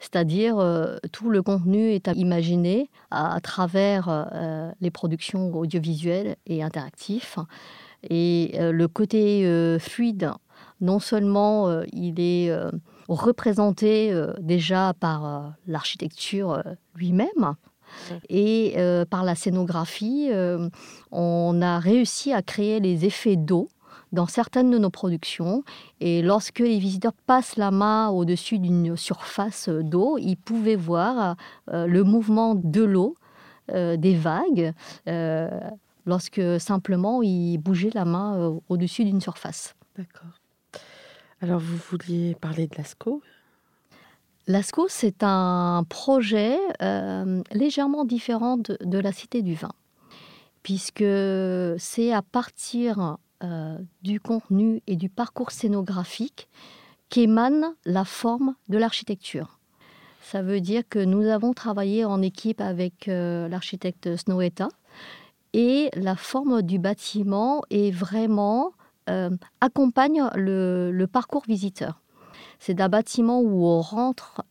C'est-à-dire, 0.00 0.58
euh, 0.58 0.96
tout 1.12 1.30
le 1.30 1.42
contenu 1.42 1.90
est 1.90 2.08
à 2.08 2.12
imaginer 2.12 2.90
à, 3.10 3.40
travers 3.40 4.08
euh, 4.08 4.70
les 4.80 4.90
productions 4.90 5.54
audiovisuelles 5.54 6.36
et 6.46 6.62
interactives. 6.62 7.36
Et 8.10 8.56
le 8.58 8.88
côté 8.88 9.46
fluide, 9.78 10.32
non 10.80 10.98
seulement 10.98 11.82
il 11.92 12.18
est 12.18 12.52
représenté 13.06 14.12
déjà 14.40 14.92
par 14.98 15.54
l'architecture 15.68 16.64
lui-même, 16.96 17.54
Et 18.28 18.76
par 19.10 19.24
la 19.24 19.34
scénographie, 19.34 20.30
on 21.10 21.62
a 21.62 21.78
réussi 21.78 22.32
à 22.32 22.42
créer 22.42 22.80
les 22.80 23.04
effets 23.04 23.36
d'eau 23.36 23.68
dans 24.12 24.26
certaines 24.26 24.70
de 24.70 24.78
nos 24.78 24.90
productions. 24.90 25.64
Et 26.00 26.22
lorsque 26.22 26.60
les 26.60 26.78
visiteurs 26.78 27.14
passent 27.26 27.56
la 27.56 27.70
main 27.70 28.08
au-dessus 28.10 28.58
d'une 28.58 28.96
surface 28.96 29.68
d'eau, 29.68 30.18
ils 30.18 30.36
pouvaient 30.36 30.76
voir 30.76 31.36
euh, 31.72 31.86
le 31.86 32.04
mouvement 32.04 32.54
de 32.54 32.82
l'eau, 32.82 33.16
euh, 33.70 33.96
des 33.96 34.14
vagues, 34.14 34.72
euh, 35.08 35.48
lorsque 36.06 36.42
simplement 36.60 37.22
ils 37.22 37.58
bougeaient 37.58 37.92
la 37.94 38.04
main 38.04 38.58
au-dessus 38.68 39.04
d'une 39.04 39.20
surface. 39.20 39.74
D'accord. 39.96 40.38
Alors 41.40 41.58
vous 41.58 41.76
vouliez 41.90 42.34
parler 42.34 42.66
de 42.66 42.76
l'ASCO 42.76 43.22
L'ASCO, 44.46 44.86
c'est 44.88 45.22
un 45.22 45.84
projet 45.88 46.58
légèrement 47.52 48.04
différent 48.04 48.56
de, 48.56 48.98
la 48.98 49.12
Cité 49.12 49.42
du 49.42 49.54
Vin, 49.54 49.72
puisque 50.62 51.04
c'est 51.78 52.12
à 52.12 52.22
partir 52.22 53.18
euh, 53.44 53.76
du 54.02 54.20
contenu 54.20 54.82
et 54.86 54.94
du 54.94 55.08
parcours 55.08 55.50
scénographique 55.50 56.48
qu'émane 57.08 57.74
la 57.84 58.04
forme 58.04 58.54
de 58.68 58.78
l'architecture. 58.78 59.58
Ça 60.22 60.42
veut 60.42 60.60
dire 60.60 60.84
que 60.88 61.00
nous 61.00 61.26
avons 61.26 61.52
travaillé 61.52 62.04
en 62.04 62.22
équipe 62.22 62.60
avec 62.60 63.08
euh, 63.08 63.48
l'architecte 63.48 64.16
Snoweta 64.16 64.68
et 65.54 65.90
la 65.94 66.14
forme 66.14 66.62
du 66.62 66.78
bâtiment 66.78 67.62
est 67.70 67.90
vraiment 67.90 68.74
euh, 69.10 69.30
accompagne 69.60 70.22
le, 70.36 71.04
parcours 71.06 71.42
visiteur. 71.48 72.00
C'est 72.58 72.80
un 72.80 72.88
bâtiment 72.88 73.40
où 73.40 73.66
on 73.66 73.80
rentre 73.80 74.42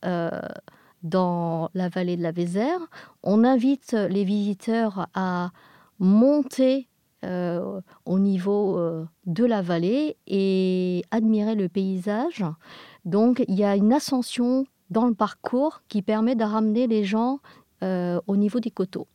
dans 1.03 1.69
la 1.73 1.89
vallée 1.89 2.17
de 2.17 2.23
la 2.23 2.31
Vézère. 2.31 2.79
On 3.23 3.43
invite 3.43 3.93
les 3.93 4.23
visiteurs 4.23 5.07
à 5.13 5.51
monter 5.99 6.87
euh, 7.23 7.81
au 8.05 8.17
niveau 8.17 8.79
euh, 8.79 9.05
de 9.27 9.45
la 9.45 9.61
vallée 9.61 10.17
et 10.25 11.03
admirer 11.11 11.53
le 11.53 11.69
paysage. 11.69 12.43
Donc 13.05 13.45
il 13.47 13.53
y 13.53 13.63
a 13.63 13.75
une 13.75 13.93
ascension 13.93 14.65
dans 14.89 15.05
le 15.05 15.13
parcours 15.13 15.83
qui 15.87 16.01
permet 16.01 16.35
de 16.35 16.43
ramener 16.43 16.87
les 16.87 17.03
gens 17.03 17.37
euh, 17.83 18.19
au 18.25 18.37
niveau 18.37 18.59
des 18.59 18.71
coteaux. 18.71 19.07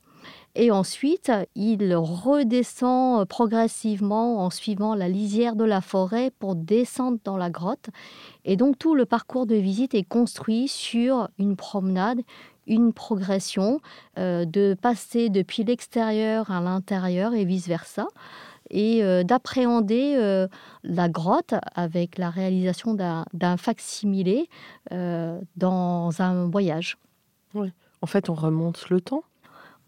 Et 0.58 0.70
ensuite, 0.70 1.30
il 1.54 1.94
redescend 1.94 3.26
progressivement 3.26 4.42
en 4.42 4.48
suivant 4.48 4.94
la 4.94 5.06
lisière 5.06 5.54
de 5.54 5.64
la 5.64 5.82
forêt 5.82 6.32
pour 6.38 6.56
descendre 6.56 7.18
dans 7.24 7.36
la 7.36 7.50
grotte. 7.50 7.90
Et 8.46 8.56
donc 8.56 8.78
tout 8.78 8.94
le 8.94 9.04
parcours 9.04 9.44
de 9.44 9.54
visite 9.54 9.94
est 9.94 10.02
construit 10.02 10.66
sur 10.66 11.28
une 11.38 11.56
promenade, 11.56 12.22
une 12.66 12.94
progression, 12.94 13.80
euh, 14.18 14.46
de 14.46 14.74
passer 14.80 15.28
depuis 15.28 15.62
l'extérieur 15.62 16.50
à 16.50 16.62
l'intérieur 16.62 17.34
et 17.34 17.44
vice-versa, 17.44 18.06
et 18.70 19.04
euh, 19.04 19.24
d'appréhender 19.24 20.16
euh, 20.16 20.48
la 20.82 21.10
grotte 21.10 21.54
avec 21.74 22.16
la 22.16 22.30
réalisation 22.30 22.94
d'un 22.94 23.56
facsimilé 23.58 24.48
dans 24.90 26.22
un 26.22 26.48
voyage. 26.48 26.96
Oui. 27.52 27.70
En 28.00 28.06
fait, 28.06 28.30
on 28.30 28.34
remonte 28.34 28.88
le 28.88 29.02
temps. 29.02 29.22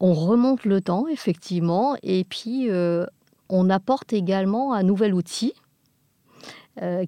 On 0.01 0.15
remonte 0.15 0.65
le 0.65 0.81
temps, 0.81 1.07
effectivement, 1.09 1.97
et 2.03 2.25
puis 2.25 2.69
on 3.49 3.71
apporte 3.71 4.13
également 4.13 4.73
un 4.73 4.83
nouvel 4.85 5.13
outil 5.13 5.55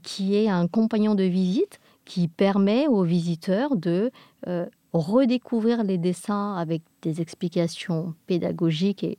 qui 0.03 0.35
est 0.35 0.48
un 0.48 0.66
compagnon 0.66 1.14
de 1.14 1.22
visite 1.22 1.79
qui 2.05 2.26
permet 2.26 2.88
aux 2.88 3.05
visiteurs 3.05 3.76
de 3.76 4.11
redécouvrir 4.92 5.85
les 5.85 5.98
dessins 5.98 6.57
avec 6.57 6.83
des 7.03 7.20
explications 7.20 8.14
pédagogiques 8.26 9.05
et, 9.05 9.18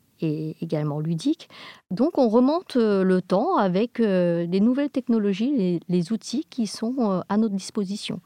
également 0.61 0.99
ludiques. 0.99 1.49
Donc 1.89 2.19
on 2.19 2.29
remonte 2.29 2.75
euh, 2.75 3.03
le 3.03 3.23
temps 3.23 3.57
avec 3.57 3.99
euh, 3.99 4.45
les 4.45 4.59
nouvelles 4.59 4.91
technologies, 4.91 5.81
les, 5.87 6.11
outils 6.11 6.45
qui 6.47 6.67
sont 6.67 6.95
euh, 6.99 7.21
à 7.27 7.37
notre 7.37 7.55
disposition. 7.55 8.19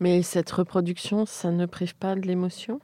Mais 0.00 0.22
cette 0.22 0.50
reproduction, 0.50 1.26
ça 1.26 1.50
ne 1.50 1.66
prive 1.66 1.94
pas 1.96 2.14
de 2.14 2.22
l'émotion? 2.22 2.80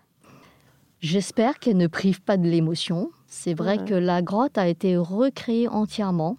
J'espère 1.00 1.58
qu'elle 1.58 1.76
ne 1.76 1.86
prive 1.86 2.22
pas 2.22 2.36
de 2.36 2.48
l'émotion. 2.48 3.10
C'est 3.26 3.54
vrai 3.54 3.84
que 3.84 3.94
la 3.94 4.22
grotte 4.22 4.58
a 4.58 4.66
été 4.66 4.96
recréée 4.96 5.68
entièrement 5.68 6.38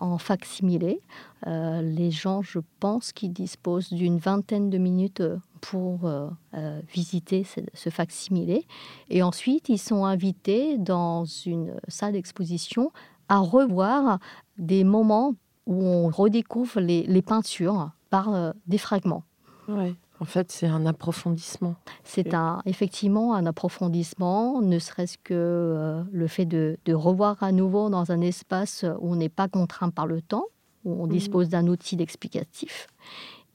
en 0.00 0.18
facsimilé. 0.18 1.00
les 1.46 2.10
gens, 2.10 2.42
je 2.42 2.58
pense, 2.80 3.12
qui 3.12 3.28
disposent 3.28 3.92
d'une 3.92 4.18
vingtaine 4.18 4.70
de 4.70 4.78
minutes 4.78 5.22
pour 5.62 6.04
euh, 6.04 6.28
euh, 6.54 6.80
visiter 6.92 7.44
ce, 7.44 7.60
ce 7.72 7.88
facsimilé. 7.88 8.66
Et 9.08 9.22
ensuite, 9.22 9.68
ils 9.70 9.78
sont 9.78 10.04
invités 10.04 10.76
dans 10.76 11.24
une 11.24 11.74
salle 11.88 12.12
d'exposition 12.12 12.90
à 13.28 13.38
revoir 13.38 14.18
des 14.58 14.84
moments 14.84 15.34
où 15.66 15.82
on 15.84 16.08
redécouvre 16.08 16.80
les, 16.80 17.22
peintures 17.22 17.90
par 18.10 18.34
euh, 18.34 18.52
des 18.66 18.76
fragments. 18.76 19.22
Ouais. 19.68 19.94
En 20.22 20.24
fait, 20.24 20.52
c'est 20.52 20.68
un 20.68 20.86
approfondissement. 20.86 21.74
C'est 22.04 22.32
un, 22.32 22.62
effectivement 22.64 23.34
un 23.34 23.44
approfondissement, 23.44 24.62
ne 24.62 24.78
serait-ce 24.78 25.18
que 25.18 26.04
le 26.12 26.26
fait 26.28 26.44
de, 26.44 26.78
revoir 26.92 27.42
à 27.42 27.50
nouveau 27.50 27.90
dans 27.90 28.12
un 28.12 28.20
espace 28.20 28.84
où 29.00 29.14
on 29.14 29.16
n'est 29.16 29.28
pas 29.28 29.48
contraint 29.48 29.90
par 29.90 30.06
le 30.06 30.22
temps, 30.22 30.44
où 30.84 30.92
on 31.02 31.08
mmh. 31.08 31.10
dispose 31.10 31.48
d'un 31.48 31.66
outil 31.66 31.96
d'explicatif. 31.96 32.86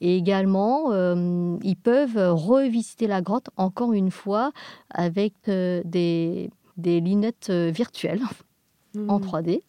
Et 0.02 0.18
également, 0.18 0.92
euh, 0.92 1.56
ils 1.64 1.78
peuvent 1.78 2.34
revisiter 2.34 3.08
la 3.08 3.22
grotte 3.22 3.50
encore 3.56 3.94
une 3.94 4.12
fois 4.12 4.52
avec 4.90 5.36
euh, 5.48 5.82
des, 5.86 6.50
des, 6.76 7.00
lunettes 7.00 7.48
euh, 7.50 7.72
virtuelles 7.74 8.24
en 9.08 9.22
3D. 9.22 9.62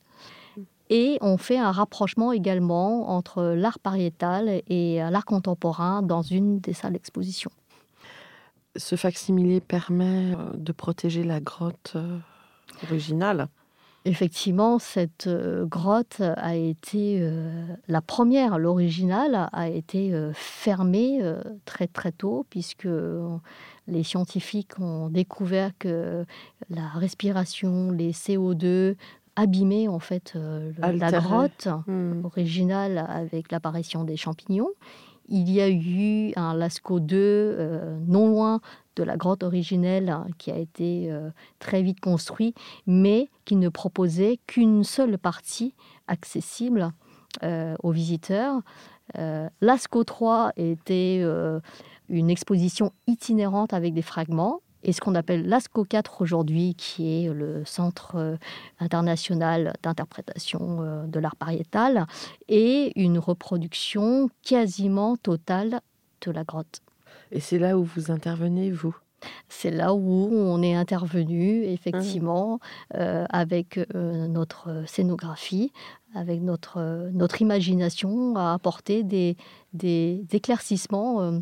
Et 0.90 1.18
on 1.20 1.36
fait 1.36 1.58
un 1.58 1.72
rapprochement 1.72 2.32
également 2.32 3.10
entre 3.10 3.42
l'art 3.42 3.78
pariétal 3.78 4.62
et 4.68 4.98
l'art 5.10 5.26
contemporain 5.26 6.02
dans 6.02 6.22
une 6.22 6.60
des 6.60 6.72
salles 6.72 6.94
d'exposition. 6.94 7.50
Ce 8.76 8.96
facsimilé 8.96 9.60
permet 9.60 10.34
de 10.54 10.72
protéger 10.72 11.24
la 11.24 11.40
grotte 11.40 11.96
originale 12.84 13.48
Effectivement, 14.04 14.78
cette 14.78 15.26
euh, 15.26 15.66
grotte 15.66 16.20
a 16.20 16.54
été 16.54 17.18
euh, 17.20 17.66
la 17.88 18.00
première, 18.00 18.58
l'originale, 18.58 19.50
a 19.52 19.68
été 19.68 20.14
euh, 20.14 20.32
fermée 20.32 21.20
très 21.64 21.88
très 21.88 22.12
tôt 22.12 22.46
puisque 22.48 22.88
les 23.86 24.02
scientifiques 24.02 24.78
ont 24.78 25.08
découvert 25.08 25.72
que 25.78 26.24
la 26.70 26.88
respiration, 26.88 27.90
les 27.90 28.12
CO2 28.12 28.96
abîmaient 29.38 29.88
en 29.88 29.98
fait 29.98 30.36
la 30.78 31.10
grotte 31.12 31.68
hmm. 31.86 32.24
originale 32.24 33.06
avec 33.08 33.52
l'apparition 33.52 34.04
des 34.04 34.16
champignons. 34.16 34.70
Il 35.30 35.50
y 35.50 35.60
a 35.60 35.68
eu 35.68 36.32
un 36.36 36.54
Lascaux 36.54 37.00
2 37.00 37.98
non 38.06 38.28
loin 38.28 38.60
de 38.98 39.04
la 39.04 39.16
grotte 39.16 39.42
originelle 39.42 40.10
hein, 40.10 40.26
qui 40.38 40.50
a 40.50 40.58
été 40.58 41.10
euh, 41.10 41.30
très 41.58 41.82
vite 41.82 42.00
construit, 42.00 42.54
mais 42.86 43.30
qui 43.44 43.56
ne 43.56 43.68
proposait 43.68 44.38
qu'une 44.46 44.84
seule 44.84 45.18
partie 45.18 45.74
accessible 46.08 46.92
euh, 47.42 47.76
aux 47.82 47.92
visiteurs. 47.92 48.60
Euh, 49.16 49.48
L'ASCO 49.60 50.04
3 50.04 50.52
était 50.56 51.22
une 52.08 52.30
exposition 52.30 52.92
itinérante 53.06 53.72
avec 53.72 53.94
des 53.94 54.02
fragments. 54.02 54.60
Et 54.84 54.92
ce 54.92 55.00
qu'on 55.00 55.14
appelle 55.14 55.48
l'ASCO 55.48 55.84
4 55.84 56.22
aujourd'hui, 56.22 56.74
qui 56.74 57.24
est 57.24 57.32
le 57.32 57.64
Centre 57.64 58.38
international 58.78 59.74
d'interprétation 59.82 61.04
de 61.06 61.20
l'art 61.20 61.36
pariétal, 61.36 62.06
est 62.48 62.92
une 62.96 63.18
reproduction 63.18 64.30
quasiment 64.42 65.16
totale 65.16 65.80
de 66.20 66.30
la 66.30 66.44
grotte. 66.44 66.80
Et 67.32 67.40
c'est 67.40 67.58
là 67.58 67.78
où 67.78 67.84
vous 67.84 68.10
intervenez, 68.10 68.70
vous? 68.70 68.96
C'est 69.48 69.70
là 69.70 69.94
où 69.94 70.28
on 70.32 70.62
est 70.62 70.74
intervenu, 70.74 71.64
effectivement, 71.64 72.60
euh, 72.94 73.24
avec 73.30 73.78
euh, 73.78 74.28
notre 74.28 74.84
scénographie, 74.86 75.72
avec 76.14 76.40
notre, 76.40 77.10
notre 77.12 77.42
imagination, 77.42 78.36
à 78.36 78.52
apporter 78.52 79.02
des, 79.02 79.36
des 79.72 80.24
éclaircissements 80.32 81.20
euh, 81.20 81.40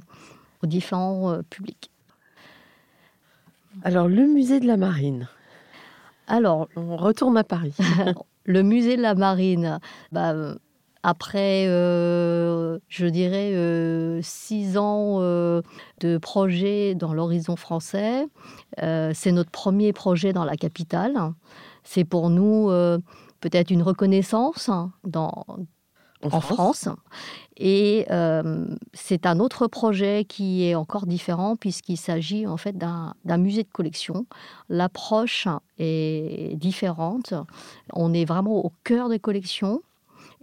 aux 0.62 0.66
différents 0.66 1.38
publics. 1.50 1.90
Alors, 3.82 4.08
le 4.08 4.26
musée 4.26 4.60
de 4.60 4.66
la 4.66 4.76
marine. 4.76 5.28
Alors, 6.26 6.68
on 6.76 6.96
retourne 6.96 7.36
à 7.36 7.44
Paris. 7.44 7.76
le 8.44 8.62
musée 8.62 8.96
de 8.96 9.02
la 9.02 9.14
marine, 9.14 9.78
bah, 10.12 10.34
après, 11.02 11.68
euh, 11.68 12.80
je 12.88 13.06
dirais, 13.06 13.52
euh, 13.54 14.18
six 14.22 14.76
ans 14.76 15.18
euh, 15.20 15.62
de 16.00 16.18
projet 16.18 16.96
dans 16.96 17.14
l'horizon 17.14 17.54
français, 17.54 18.26
c'est 18.78 19.30
notre 19.30 19.52
premier 19.52 19.92
projet 19.92 20.32
dans 20.32 20.44
la 20.44 20.56
capitale. 20.56 21.14
C'est 21.84 22.04
pour 22.04 22.28
nous 22.28 22.70
peut-être 23.40 23.70
une 23.70 23.82
reconnaissance 23.82 24.68
hein, 24.68 24.90
dans, 25.04 25.44
en, 26.22 26.40
France. 26.40 26.88
Et 27.56 28.06
euh, 28.10 28.66
c'est 28.92 29.26
un 29.26 29.40
autre 29.40 29.66
projet 29.66 30.24
qui 30.24 30.64
est 30.64 30.74
encore 30.74 31.06
différent 31.06 31.56
puisqu'il 31.56 31.96
s'agit 31.96 32.46
en 32.46 32.56
fait 32.56 32.76
d'un 32.76 33.14
musée 33.38 33.62
de 33.62 33.68
collection. 33.72 34.26
L'approche 34.68 35.48
est 35.78 36.56
différente. 36.56 37.34
On 37.92 38.12
est 38.12 38.24
vraiment 38.24 38.64
au 38.64 38.72
cœur 38.84 39.08
des 39.08 39.18
collections 39.18 39.82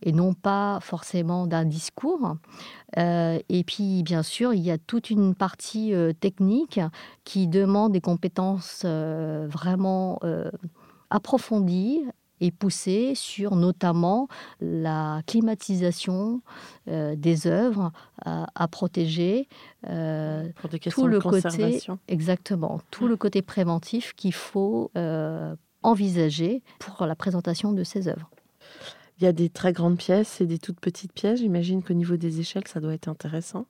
et 0.01 0.11
non 0.11 0.33
pas 0.33 0.79
forcément 0.81 1.47
d'un 1.47 1.65
discours. 1.65 2.35
Euh, 2.97 3.39
et 3.47 3.63
puis, 3.63 4.03
bien 4.03 4.21
sûr, 4.21 4.53
il 4.53 4.61
y 4.61 4.71
a 4.71 4.77
toute 4.77 5.09
une 5.09 5.33
partie 5.33 5.93
euh, 5.93 6.13
technique 6.13 6.79
qui 7.23 7.47
demande 7.47 7.93
des 7.93 8.01
compétences 8.01 8.85
vraiment 8.85 10.19
approfondies 11.09 12.03
et 12.43 12.51
poussé 12.51 13.15
sur 13.15 13.55
notamment 13.55 14.27
la 14.59 15.21
climatisation 15.25 16.41
euh, 16.89 17.15
des 17.15 17.47
œuvres 17.47 17.93
à, 18.25 18.67
protéger, 18.67 19.47
euh, 19.87 20.49
Pour 20.57 20.69
des 20.69 20.79
tout 20.79 21.07
le 21.07 21.19
côté 21.19 21.79
exactement. 22.09 22.81
Tout 22.91 23.07
le 23.07 23.15
côté 23.15 23.41
préventif 23.41 24.13
qu'il 24.13 24.33
faut 24.33 24.91
euh, 24.97 25.55
envisager 25.83 26.63
pour 26.79 27.05
la 27.05 27.15
présentation 27.15 27.71
de 27.71 27.83
ces 27.83 28.09
œuvres. 28.09 28.29
Il 29.19 29.23
y 29.23 29.27
a 29.27 29.31
des 29.31 29.49
très 29.49 29.73
grandes 29.73 29.97
pièces 29.97 30.41
et 30.41 30.47
des 30.47 30.57
toutes 30.57 30.79
petites 30.79 31.13
pièces. 31.13 31.39
J'imagine 31.39 31.83
qu'au 31.83 31.93
niveau 31.93 32.17
des 32.17 32.39
échelles, 32.39 32.67
ça 32.67 32.79
doit 32.79 32.93
être 32.93 33.07
intéressant. 33.07 33.67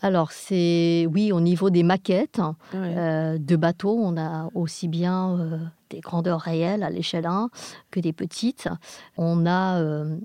Alors, 0.00 0.32
c'est 0.32 1.06
oui, 1.10 1.32
au 1.32 1.40
niveau 1.40 1.70
des 1.70 1.82
maquettes 1.82 2.40
euh, 2.74 3.38
de 3.38 3.56
bateaux, 3.56 3.98
on 3.98 4.18
a 4.18 4.48
aussi 4.54 4.88
bien 4.88 5.38
euh, 5.38 5.58
des 5.88 6.00
grandeurs 6.00 6.40
réelles 6.40 6.82
à 6.82 6.90
l'échelle 6.90 7.26
1 7.26 7.48
que 7.90 8.00
des 8.00 8.12
petites. 8.12 8.68
On 9.16 9.46
a, 9.46 9.80
euh, 9.80 10.16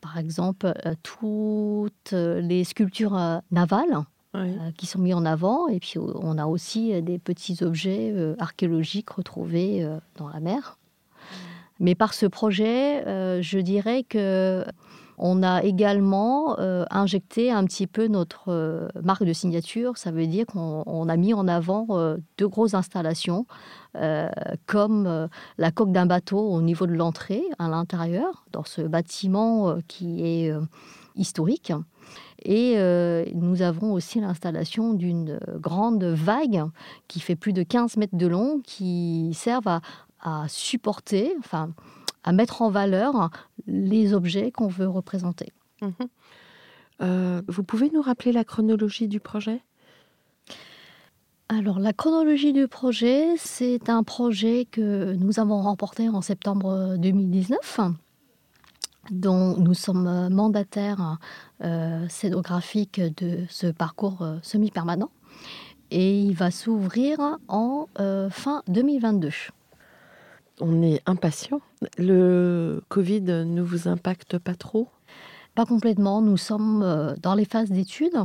par 0.00 0.16
exemple, 0.16 0.72
toutes 1.02 2.12
les 2.12 2.64
sculptures 2.64 3.18
navales. 3.50 4.04
qui 4.78 4.86
sont 4.86 5.00
mis 5.00 5.12
en 5.12 5.26
avant. 5.26 5.68
Et 5.68 5.80
puis 5.80 5.98
on 5.98 6.38
a 6.38 6.46
aussi 6.46 7.02
des 7.02 7.18
petits 7.18 7.62
objets 7.62 8.14
archéologiques 8.38 9.10
retrouvés 9.10 9.86
dans 10.16 10.28
la 10.28 10.40
mer. 10.40 10.78
Mais 11.80 11.94
par 11.94 12.14
ce 12.14 12.26
projet, 12.26 13.06
euh, 13.06 13.40
je 13.42 13.58
dirais 13.58 14.04
que 14.04 14.64
on 15.18 15.42
a 15.42 15.62
également 15.62 16.58
euh, 16.58 16.84
injecté 16.90 17.52
un 17.52 17.64
petit 17.64 17.86
peu 17.86 18.08
notre 18.08 18.48
euh, 18.48 18.88
marque 19.04 19.24
de 19.24 19.32
signature. 19.32 19.96
Ça 19.96 20.10
veut 20.10 20.26
dire 20.26 20.46
qu'on 20.46 21.08
a 21.08 21.16
mis 21.16 21.34
en 21.34 21.46
avant 21.46 21.86
deux 22.38 22.48
grosses 22.48 22.74
installations, 22.74 23.46
comme 24.66 25.28
la 25.58 25.70
coque 25.70 25.92
d'un 25.92 26.06
bateau 26.06 26.38
au 26.38 26.62
niveau 26.62 26.86
de 26.86 26.94
l'entrée, 26.94 27.44
à 27.58 27.68
l'intérieur, 27.68 28.44
dans 28.52 28.64
ce 28.64 28.82
bâtiment 28.82 29.76
qui 29.86 30.24
est 30.24 30.52
historique. 31.14 31.72
Et 32.44 32.76
nous 33.34 33.62
avons 33.62 33.92
aussi 33.92 34.20
l'installation 34.20 34.94
d'une 34.94 35.38
grande 35.58 36.04
vague 36.04 36.64
qui 37.06 37.20
fait 37.20 37.36
plus 37.36 37.52
de 37.52 37.62
15 37.62 37.96
mètres 37.98 38.16
de 38.16 38.26
long, 38.26 38.60
qui 38.64 39.30
servent 39.34 39.68
à, 39.68 39.80
à 40.22 40.46
supporter, 40.48 41.34
enfin, 41.38 41.72
à 42.24 42.32
mettre 42.32 42.62
en 42.62 42.70
valeur 42.70 43.30
les 43.66 44.14
objets 44.14 44.50
qu'on 44.50 44.68
veut 44.68 44.88
représenter. 44.88 45.52
Mhm. 45.80 45.92
Euh, 47.02 47.42
vous 47.48 47.64
pouvez 47.64 47.90
nous 47.90 48.02
rappeler 48.02 48.32
la 48.32 48.44
chronologie 48.44 49.08
du 49.08 49.20
projet? 49.20 49.60
Alors, 51.48 51.78
la 51.78 51.92
chronologie 51.92 52.54
du 52.54 52.66
projet, 52.66 53.34
c'est 53.36 53.90
un 53.90 54.02
projet 54.04 54.66
que 54.70 55.12
nous 55.14 55.38
avons 55.38 55.60
remporté 55.60 56.08
en 56.08 56.22
septembre 56.22 56.96
2019, 56.96 57.80
dont 59.10 59.58
nous 59.58 59.74
sommes 59.74 60.28
mandataires 60.30 61.18
euh, 61.62 62.08
scénographiques 62.08 63.00
de 63.18 63.40
ce 63.50 63.66
parcours 63.66 64.22
euh, 64.22 64.38
semi-permanent. 64.42 65.10
Et 65.90 66.22
il 66.22 66.34
va 66.34 66.50
s'ouvrir 66.50 67.18
en 67.48 67.86
euh, 68.00 68.30
fin 68.30 68.62
2022 68.68 69.28
on 70.62 70.82
est 70.82 71.02
impatient. 71.06 71.60
Le 71.98 72.82
Covid 72.88 73.22
ne 73.22 73.60
vous 73.60 73.88
impacte 73.88 74.38
pas 74.38 74.54
trop? 74.54 74.88
Pas 75.54 75.66
complètement. 75.66 76.22
Nous 76.22 76.36
sommes 76.36 76.82
euh, 76.82 77.14
dans 77.20 77.34
les 77.34 77.44
phases 77.44 77.70
d'études. 77.70 78.18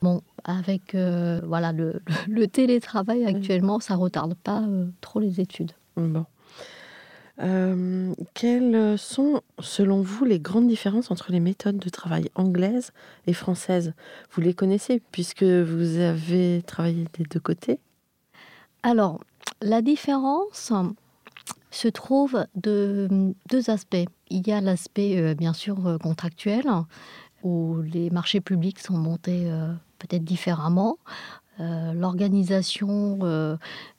Bon, 0.00 0.22
avec 0.44 0.94
euh, 0.94 1.40
voilà 1.44 1.72
le, 1.72 2.00
télétravail 2.52 3.24
actuellement, 3.26 3.80
ça 3.80 3.94
retarde 3.94 4.34
pas 4.34 4.62
euh, 4.62 4.86
trop 5.00 5.20
les 5.20 5.40
études. 5.40 5.72
Bon. 5.96 6.24
quelles 8.34 8.98
sont, 8.98 9.42
selon 9.58 10.00
vous, 10.00 10.24
les 10.24 10.38
grandes 10.38 10.68
différences 10.68 11.10
entre 11.10 11.32
les 11.32 11.40
méthodes 11.40 11.78
de 11.78 11.88
travail 11.90 12.30
anglaises 12.34 12.92
et 13.26 13.34
françaises? 13.34 13.92
Vous 14.30 14.40
les 14.40 14.54
connaissez 14.54 15.02
puisque 15.12 15.42
vous 15.42 15.98
avez 15.98 16.62
travaillé 16.66 17.06
des 17.18 17.24
deux 17.24 17.40
côtés? 17.40 17.78
Alors, 18.82 19.20
la 19.60 19.82
différence, 19.82 20.72
se 21.72 21.88
trouve 21.88 22.46
de 22.54 23.34
deux 23.50 23.70
aspects. 23.70 24.04
Il 24.30 24.46
y 24.46 24.52
a 24.52 24.60
l'aspect, 24.60 25.18
euh, 25.18 25.34
bien 25.34 25.52
sûr, 25.52 25.86
euh, 25.86 25.98
contractuel, 25.98 26.64
où 27.42 27.80
les 27.82 28.10
marchés 28.10 28.40
publics 28.40 28.78
sont 28.78 28.96
montés 28.96 29.50
euh, 29.50 29.72
peut-être 29.98 30.24
différemment. 30.24 30.98
L'organisation 31.58 33.20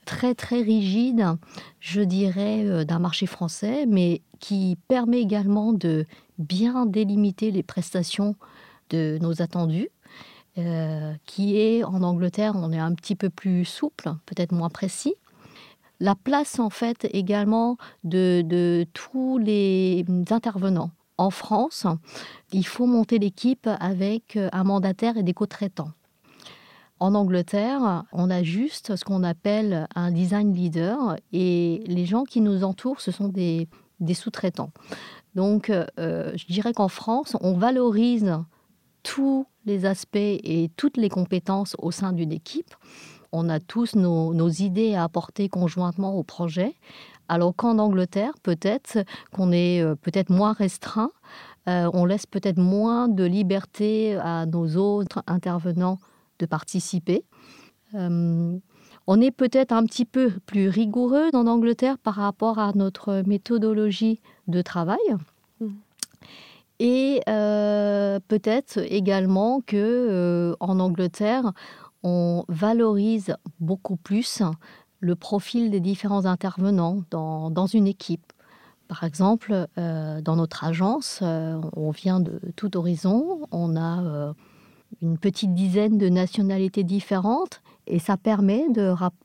très 0.06 0.36
très 0.36 0.62
rigide, 0.62 1.38
je 1.80 2.02
dirais, 2.02 2.84
d'un 2.84 3.00
marché 3.00 3.26
français, 3.26 3.86
mais 3.86 4.22
qui 4.40 4.78
permet 4.90 5.22
également 5.22 5.72
de 5.72 6.06
bien 6.40 6.86
délimiter 6.86 7.52
les 7.52 7.64
prestations 7.64 8.36
de 8.90 9.18
nos 9.22 9.42
attendus. 9.42 9.88
qui 11.26 11.58
est 11.58 11.86
en 11.86 12.04
Angleterre, 12.04 12.54
on 12.56 12.74
est 12.74 12.80
un 12.80 12.96
petit 12.96 13.16
peu 13.16 13.30
plus 13.30 13.64
souple, 13.64 14.14
peut-être 14.26 14.52
moins 14.52 14.70
précis 14.70 15.14
la 16.04 16.16
place 16.16 16.60
en 16.60 16.70
fait 16.70 17.08
également 17.14 17.78
de, 18.04 18.86
tous 18.94 19.38
les 19.38 20.06
intervenants. 20.32 20.92
En 21.18 21.30
France, 21.30 21.88
il 22.52 22.68
faut 22.68 22.88
monter 22.88 23.20
l'équipe 23.20 23.70
avec 23.80 24.38
un 24.52 24.64
mandataire 24.66 25.16
et 25.16 25.24
des 25.24 25.34
co-traitants. 25.34 25.92
En 27.00 27.16
Angleterre, 27.16 28.04
on 28.12 28.30
a 28.30 28.44
juste 28.44 28.98
ce 28.98 29.06
qu'on 29.06 29.24
appelle 29.24 29.88
un 29.96 30.12
design 30.12 30.54
leader 30.54 31.16
et 31.32 31.82
les 31.88 32.06
gens 32.06 32.26
qui 32.26 32.42
nous 32.42 32.66
entourent, 32.66 33.00
ce 33.00 33.12
sont 33.12 33.30
des, 33.30 33.70
sous-traitants. 34.14 34.72
Donc, 35.36 35.70
euh, 35.70 36.34
je 36.36 36.46
dirais 36.48 36.74
qu'en 36.74 36.90
France, 36.90 37.38
on 37.40 37.54
valorise 37.54 38.38
tous 39.04 39.46
les 39.66 39.86
aspects 39.86 40.18
et 40.18 40.70
toutes 40.76 40.98
les 40.98 41.10
compétences 41.10 41.78
au 41.80 41.92
sein 41.92 42.12
d'une 42.12 42.34
équipe 42.34 42.76
on 43.34 43.50
a 43.50 43.60
tous 43.60 43.96
nos, 43.96 44.50
idées 44.50 44.96
à 44.96 45.04
apporter 45.04 45.50
conjointement 45.50 46.16
au 46.16 46.24
projet. 46.24 46.76
Alors 47.28 47.56
qu'en 47.56 47.80
Angleterre, 47.80 48.34
peut-être 48.44 49.00
qu'on 49.32 49.52
est 49.52 49.82
euh, 49.82 49.96
peut-être 49.96 50.30
moins 50.30 50.54
restreint, 50.54 51.10
euh, 51.68 51.90
on 51.94 52.06
laisse 52.06 52.26
peut-être 52.26 52.60
moins 52.60 53.08
de 53.08 53.24
liberté 53.24 54.16
à 54.18 54.46
nos 54.46 54.76
autres 54.78 55.24
intervenants 55.26 56.00
de 56.40 56.46
participer. 56.46 57.26
Euh, 57.96 58.58
on 59.08 59.22
est 59.22 59.32
peut-être 59.32 59.72
un 59.72 59.86
petit 59.86 60.06
peu 60.06 60.32
plus 60.46 60.70
rigoureux 60.70 61.30
en 61.34 61.48
Angleterre 61.48 61.98
par 61.98 62.16
rapport 62.16 62.60
à 62.60 62.72
notre 62.76 63.24
méthodologie 63.26 64.22
de 64.48 64.62
travail. 64.62 65.00
Mmh. 65.60 65.68
Et 66.80 67.22
peut-être 67.26 68.80
également 68.80 69.62
que 69.62 70.56
en 70.60 70.80
Angleterre, 70.80 71.54
on 72.04 72.46
valorise 72.48 73.36
beaucoup 73.60 73.96
plus 73.96 74.42
le 75.00 75.16
profil 75.16 75.70
des 75.70 75.80
différents 75.80 76.26
intervenants 76.26 77.04
dans, 77.12 77.66
une 77.68 77.88
équipe. 77.88 78.32
Par 78.88 79.04
exemple, 79.04 79.68
euh, 79.78 80.22
dans 80.22 80.36
notre 80.36 80.64
agence, 80.64 81.20
euh, 81.22 81.60
on 81.76 81.92
vient 81.92 82.20
de 82.20 82.40
tout 82.56 82.78
horizon, 82.78 83.48
on 83.52 83.76
a 83.76 84.02
euh, 84.04 84.34
une 85.02 85.18
petite 85.18 85.54
dizaine 85.54 85.98
de 85.98 86.08
nationalités 86.08 86.84
différentes 86.84 87.62
et 87.86 88.00
ça 88.00 88.16
permet 88.16 88.66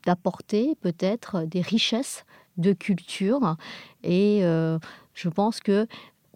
d'apporter 0.05 0.75
peut-être 0.81 1.45
des 1.45 1.61
richesses 1.61 2.25
de 2.57 2.73
culture. 2.73 3.55
Et 4.03 4.41
je 4.41 5.29
pense 5.29 5.61
que 5.61 5.87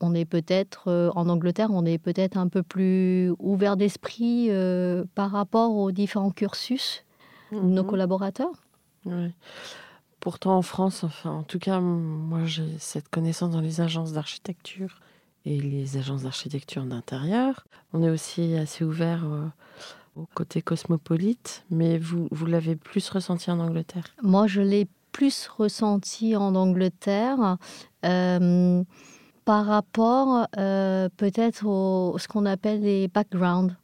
on 0.03 0.13
est 0.13 0.25
peut-être 0.25 0.89
euh, 0.89 1.09
en 1.15 1.29
Angleterre, 1.29 1.69
on 1.71 1.85
est 1.85 1.97
peut-être 1.97 2.37
un 2.37 2.49
peu 2.49 2.61
plus 2.61 3.31
ouvert 3.39 3.77
d'esprit 3.77 4.47
euh, 4.49 5.05
par 5.15 5.31
rapport 5.31 5.75
aux 5.75 5.91
différents 5.91 6.31
cursus 6.31 7.05
de 7.51 7.59
nos 7.59 7.83
mhm. 7.83 7.89
collaborateurs. 7.89 8.63
Pourtant, 10.19 10.57
en 10.57 10.61
France, 10.61 11.03
enfin, 11.03 11.31
en 11.31 11.43
tout 11.43 11.59
cas, 11.59 11.79
moi, 11.79 12.45
j'ai 12.45 12.77
cette 12.79 13.09
connaissance 13.09 13.51
dans 13.51 13.61
les 13.61 13.81
agences 13.81 14.13
d'architecture 14.13 14.99
et 15.45 15.59
les 15.59 15.97
agences 15.97 16.23
d'architecture 16.23 16.83
d'intérieur. 16.83 17.65
On 17.93 18.03
est 18.03 18.09
aussi 18.09 18.55
assez 18.55 18.83
ouvert 18.83 19.23
euh, 19.25 19.47
au 20.15 20.27
côté 20.33 20.61
cosmopolite, 20.61 21.63
mais 21.69 21.97
vous, 21.97 22.27
vous 22.31 22.45
l'avez 22.45 22.75
plus 22.75 23.09
ressenti 23.09 23.51
en 23.51 23.59
Angleterre? 23.59 24.05
Moi, 24.21 24.47
je 24.47 24.61
l'ai 24.61 24.87
plus 25.11 25.47
ressenti 25.47 26.35
en 26.35 26.55
Angleterre 26.55 27.57
par 29.45 29.65
rapport 29.65 30.47
euh, 30.57 31.09
peut-être 31.17 31.65
au 31.65 32.17
ce 32.17 32.27
qu'on 32.27 32.45
appelle 32.45 32.81
les 32.81 33.07
backgrounds. 33.07 33.75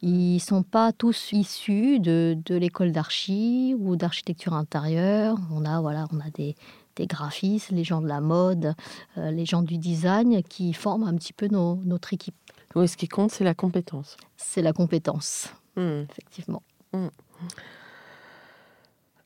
Ils 0.00 0.34
ne 0.34 0.38
sont 0.38 0.62
pas 0.62 0.92
tous 0.92 1.32
issus 1.32 1.98
de, 1.98 2.36
de 2.44 2.54
l'école 2.54 2.92
d'archi 2.92 3.74
ou 3.78 3.96
d'architecture 3.96 4.54
intérieure. 4.54 5.36
On 5.52 5.64
a, 5.64 5.80
voilà, 5.80 6.06
on 6.12 6.20
a 6.20 6.30
des, 6.30 6.54
des 6.94 7.06
graphistes, 7.06 7.70
les 7.72 7.82
gens 7.82 8.00
de 8.00 8.06
la 8.06 8.20
mode, 8.20 8.74
euh, 9.16 9.32
les 9.32 9.44
gens 9.44 9.62
du 9.62 9.76
design 9.76 10.42
qui 10.44 10.72
forment 10.72 11.02
un 11.08 11.14
petit 11.16 11.32
peu 11.32 11.48
nos- 11.48 11.80
notre 11.84 12.12
équipe. 12.14 12.36
Oui, 12.76 12.86
ce 12.86 12.96
qui 12.96 13.08
compte, 13.08 13.32
c'est 13.32 13.42
la 13.44 13.54
compétence. 13.54 14.16
C'est 14.36 14.62
la 14.62 14.72
compétence, 14.72 15.52
Hmm. 15.76 16.02
effectivement. 16.10 16.62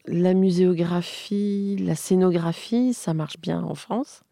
La 0.07 0.35
muséographie, 0.35 1.77
la 1.81 1.95
scénographie, 1.95 2.93
ça 2.93 3.15
marche 3.15 3.39
bien 3.41 3.63
en 3.63 3.75
France. 3.75 4.23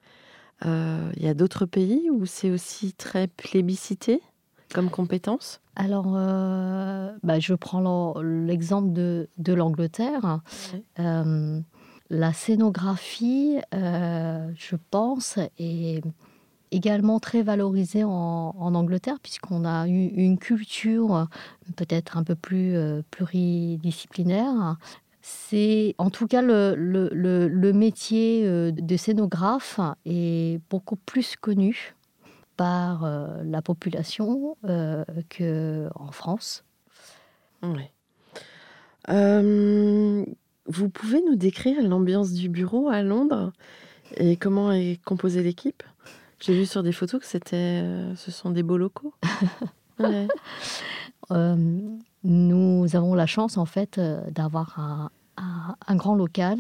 Euh, 0.67 1.11
Il 1.17 1.23
y 1.23 1.29
a 1.29 1.35
d'autres 1.35 1.67
pays 1.67 2.11
où 2.11 2.27
c'est 2.27 2.51
aussi 2.51 2.93
très 2.93 3.27
plébiscité 3.27 4.21
comme 4.73 4.89
compétence? 4.89 5.61
Alors, 5.75 6.15
euh, 6.17 7.13
bah, 7.25 7.41
je 7.41 7.55
prends 7.55 8.15
l'exemple 8.23 8.93
de, 8.93 9.29
de 9.39 9.53
l'Angleterre. 9.53 10.41
Euh, 11.01 11.61
la 12.09 12.33
scénographie, 12.33 13.59
euh, 13.75 14.49
je 14.57 14.77
pense, 14.91 15.39
est 15.59 16.03
également 16.71 17.19
très 17.19 17.43
valorisée 17.43 18.05
en, 18.05 18.55
en 18.57 18.75
Angleterre, 18.75 19.19
puisqu'on 19.21 19.65
a 19.65 19.89
eu 19.89 20.07
une 20.07 20.39
culture 20.39 21.17
euh, 21.17 21.25
peut-être 21.77 22.17
un 22.17 22.23
peu 22.23 22.37
plus 22.37 22.77
euh, 22.77 23.03
pluridisciplinaire. 23.11 24.77
C'est 25.33 25.95
en 25.99 26.11
tout 26.11 26.27
cas 26.27 26.43
le, 26.43 26.75
le- 26.77 27.11
le- 27.13 27.49
le 27.49 27.73
métier 27.73 28.43
euh, 28.47 28.71
de 28.73 28.97
scénographe 28.97 29.79
est 30.05 30.61
beaucoup 30.71 30.97
plus 30.97 31.37
connu 31.37 31.95
par 32.57 33.05
euh, 33.05 33.43
la 33.45 33.63
population 33.63 34.57
euh, 34.65 35.05
qu'en 35.37 36.11
France. 36.13 36.65
Ouais. 37.63 37.93
Euh, 39.09 40.25
vous 40.67 40.89
pouvez 40.89 41.23
nous 41.27 41.37
décrire 41.37 41.81
l'ambiance 41.83 42.33
du 42.33 42.49
bureau 42.49 42.89
à 42.89 43.03
Londres 43.03 43.53
et 44.17 44.37
comment 44.37 44.73
est 44.73 45.01
composée 45.05 45.43
l'équipe? 45.43 45.83
J'ai 46.41 46.55
vu 46.55 46.67
sur 46.67 46.83
des 46.83 46.93
photos 46.93 47.21
que 47.21 47.27
c'était, 47.27 47.83
ce 48.17 48.31
sont 48.31 48.51
des 48.51 48.63
beaux 48.63 48.79
locaux. 48.79 49.15
Ouais. 49.99 50.29
Euh, 51.31 51.57
nous 52.25 52.87
avons 52.97 53.15
la 53.15 53.27
chance 53.27 53.59
en 53.59 53.67
fait 53.67 54.01
d'avoir 54.31 54.79
un, 54.81 55.11
un- 55.41 55.77
un 55.87 55.97
grand 55.97 56.15
local. 56.15 56.59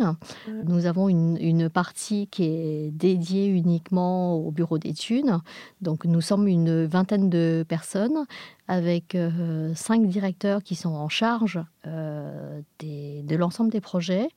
Nous 0.64 0.86
avons 0.86 1.08
une, 1.08 1.36
une 1.40 1.68
partie 1.68 2.26
qui 2.28 2.44
est 2.44 2.90
dédiée 2.90 3.46
uniquement 3.46 4.34
au 4.34 4.50
bureau 4.50 4.78
d'études. 4.78 5.32
Donc 5.80 6.04
nous 6.04 6.20
sommes 6.20 6.48
une 6.48 6.86
vingtaine 6.86 7.28
de 7.30 7.64
personnes 7.68 8.24
avec 8.68 9.14
euh, 9.14 9.72
cinq 9.74 10.06
directeurs 10.06 10.62
qui 10.62 10.74
sont 10.76 10.90
en 10.94 11.08
charge 11.08 11.60
euh, 11.86 12.60
des- 12.78 13.22
de 13.24 13.36
l'ensemble 13.36 13.70
des 13.70 13.80
projets, 13.80 14.28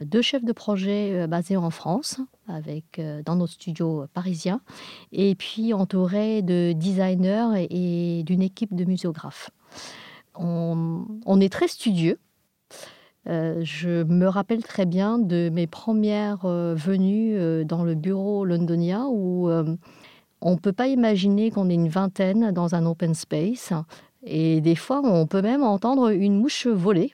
deux 0.00 0.22
chefs 0.22 0.44
de 0.44 0.52
projet 0.52 1.12
euh, 1.12 1.26
basés 1.26 1.56
en 1.56 1.70
France 1.70 2.20
avec 2.48 2.98
euh, 2.98 3.22
dans 3.24 3.36
notre 3.36 3.52
studio 3.52 4.06
parisien 4.14 4.60
et 5.12 5.34
puis 5.34 5.72
entouré 5.74 6.42
de 6.42 6.72
designers 6.72 7.48
et, 7.68 8.18
et 8.20 8.22
d'une 8.22 8.42
équipe 8.42 8.74
de 8.74 8.84
muséographes. 8.84 9.50
On, 10.36 11.04
on 11.26 11.40
est 11.40 11.52
très 11.52 11.68
studieux. 11.68 12.18
Euh, 13.30 13.60
je 13.62 14.02
me 14.02 14.26
rappelle 14.26 14.62
très 14.62 14.86
bien 14.86 15.18
de 15.18 15.50
mes 15.52 15.68
premières 15.68 16.44
euh, 16.44 16.74
venues 16.74 17.36
euh, 17.36 17.62
dans 17.62 17.84
le 17.84 17.94
bureau 17.94 18.44
londonien 18.44 19.06
où 19.08 19.48
on 20.42 20.52
ne 20.52 20.58
peut 20.58 20.72
pas 20.72 20.88
imaginer 20.88 21.50
qu'on 21.50 21.68
est 21.68 21.74
une 21.74 21.88
vingtaine 21.88 22.50
dans 22.50 22.74
un 22.74 22.86
open 22.86 23.14
space. 23.14 23.72
Et 24.24 24.60
des 24.60 24.74
fois, 24.74 25.00
on 25.04 25.26
peut 25.26 25.42
même 25.42 25.62
entendre 25.62 26.10
une 26.10 26.38
mouche 26.38 26.66
voler. 26.66 27.12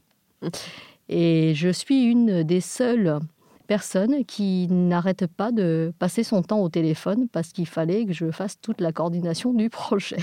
Et 1.09 1.55
je 1.55 1.69
suis 1.69 2.05
une 2.05 2.43
des 2.43 2.61
seules 2.61 3.19
personnes 3.67 4.25
qui 4.25 4.69
n'arrête 4.71 5.27
pas 5.27 5.53
de 5.53 5.93
passer 5.99 6.23
son 6.23 6.43
temps 6.43 6.61
au 6.61 6.69
téléphone 6.69 7.29
parce 7.31 7.53
qu'il 7.53 7.67
fallait 7.67 8.07
que 8.07 8.13
je 8.13 8.31
fasse 8.31 8.61
toute 8.61 8.81
la 8.81 8.93
coordination 8.93 9.53
du 9.53 9.71
projet. 9.71 10.19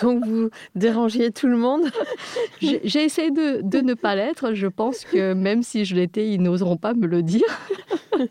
Donc 0.00 0.24
vous 0.24 0.50
dérangiez 0.74 1.30
tout 1.32 1.48
le 1.48 1.56
monde 1.56 1.82
J'ai 2.60 3.04
essayé 3.04 3.30
de, 3.30 3.60
de 3.62 3.80
ne 3.80 3.94
pas 3.94 4.14
l'être. 4.14 4.54
Je 4.54 4.66
pense 4.66 5.04
que 5.04 5.34
même 5.34 5.62
si 5.62 5.84
je 5.84 5.94
l'étais, 5.94 6.28
ils 6.30 6.40
n'oseront 6.40 6.76
pas 6.76 6.94
me 6.94 7.06
le 7.06 7.22
dire. 7.22 7.46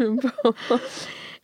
Bon. 0.00 0.52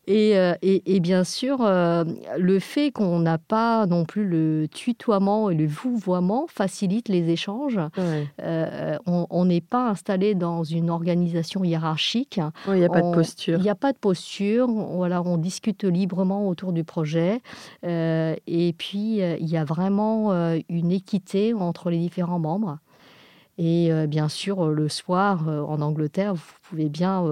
Et, 0.09 0.37
euh, 0.37 0.55
et- 0.63 0.97
et 0.97 1.01
bien 1.01 1.23
sûr, 1.23 1.59
euh, 1.61 2.03
le 2.37 2.59
fait 2.59 2.91
qu'on 2.91 3.21
n'a 3.21 3.39
pas 3.39 3.87
non 3.87 4.05
plus 4.05 4.27
le 4.27 4.67
tutoiement 4.69 5.49
et 5.49 5.55
le 5.55 5.67
vouvoiement 5.67 6.47
facilite 6.49 7.09
les 7.09 7.31
échanges. 7.31 7.79
Ouais. 7.97 8.27
Euh, 8.43 8.99
on 9.07 9.45
n'est 9.45 9.61
pas 9.61 9.89
installé 9.91 10.35
dans 10.35 10.65
une 10.65 10.91
organisation 10.91 11.63
hiérarchique. 11.63 12.41
Ouais, 12.67 12.79
Il 12.79 12.81
n'y 12.81 12.85
a 12.85 12.89
pas 12.89 13.03
de 13.03 13.15
posture. 13.15 13.59
Il 13.59 13.63
n'y 13.63 13.71
a 13.71 13.77
pas 13.77 13.93
de 13.93 13.99
posture. 13.99 14.67
Voilà, 14.69 15.23
on 15.23 15.37
discute 15.37 15.85
librement 15.85 16.49
autour 16.49 16.73
du 16.73 16.83
projet. 16.83 17.41
Euh, 17.87 18.35
et 18.49 18.73
puis, 18.73 19.19
il 19.19 19.47
y 19.49 19.57
a 19.57 19.65
vraiment 19.65 20.33
une 20.69 20.91
équité 20.91 21.55
entre 21.55 21.91
les 21.91 21.99
différents 21.99 22.41
membres. 22.41 22.79
Et 23.59 23.91
bien 24.09 24.29
sûr, 24.29 24.67
le 24.67 24.89
soir, 24.89 25.47
en 25.49 25.81
Angleterre, 25.81 26.35
vous 26.35 26.43
pouvez 26.69 26.89
bien... 26.89 27.25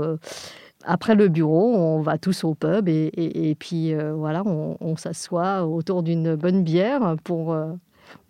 après 0.84 1.14
le 1.14 1.28
bureau, 1.28 1.74
on 1.74 2.00
va 2.00 2.18
tous 2.18 2.44
au 2.44 2.54
pub 2.54 2.88
et, 2.88 3.56
puis 3.58 3.92
euh, 3.92 4.14
voilà, 4.14 4.42
on, 4.44 4.96
s'assoit 4.96 5.66
autour 5.66 6.02
d'une 6.02 6.36
bonne 6.36 6.64
bière 6.64 7.16
pour, 7.22 7.52
euh, 7.52 7.72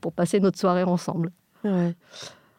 pour 0.00 0.12
passer 0.12 0.40
notre 0.40 0.58
soirée 0.58 0.82
ensemble. 0.82 1.30
Ouais. 1.64 1.94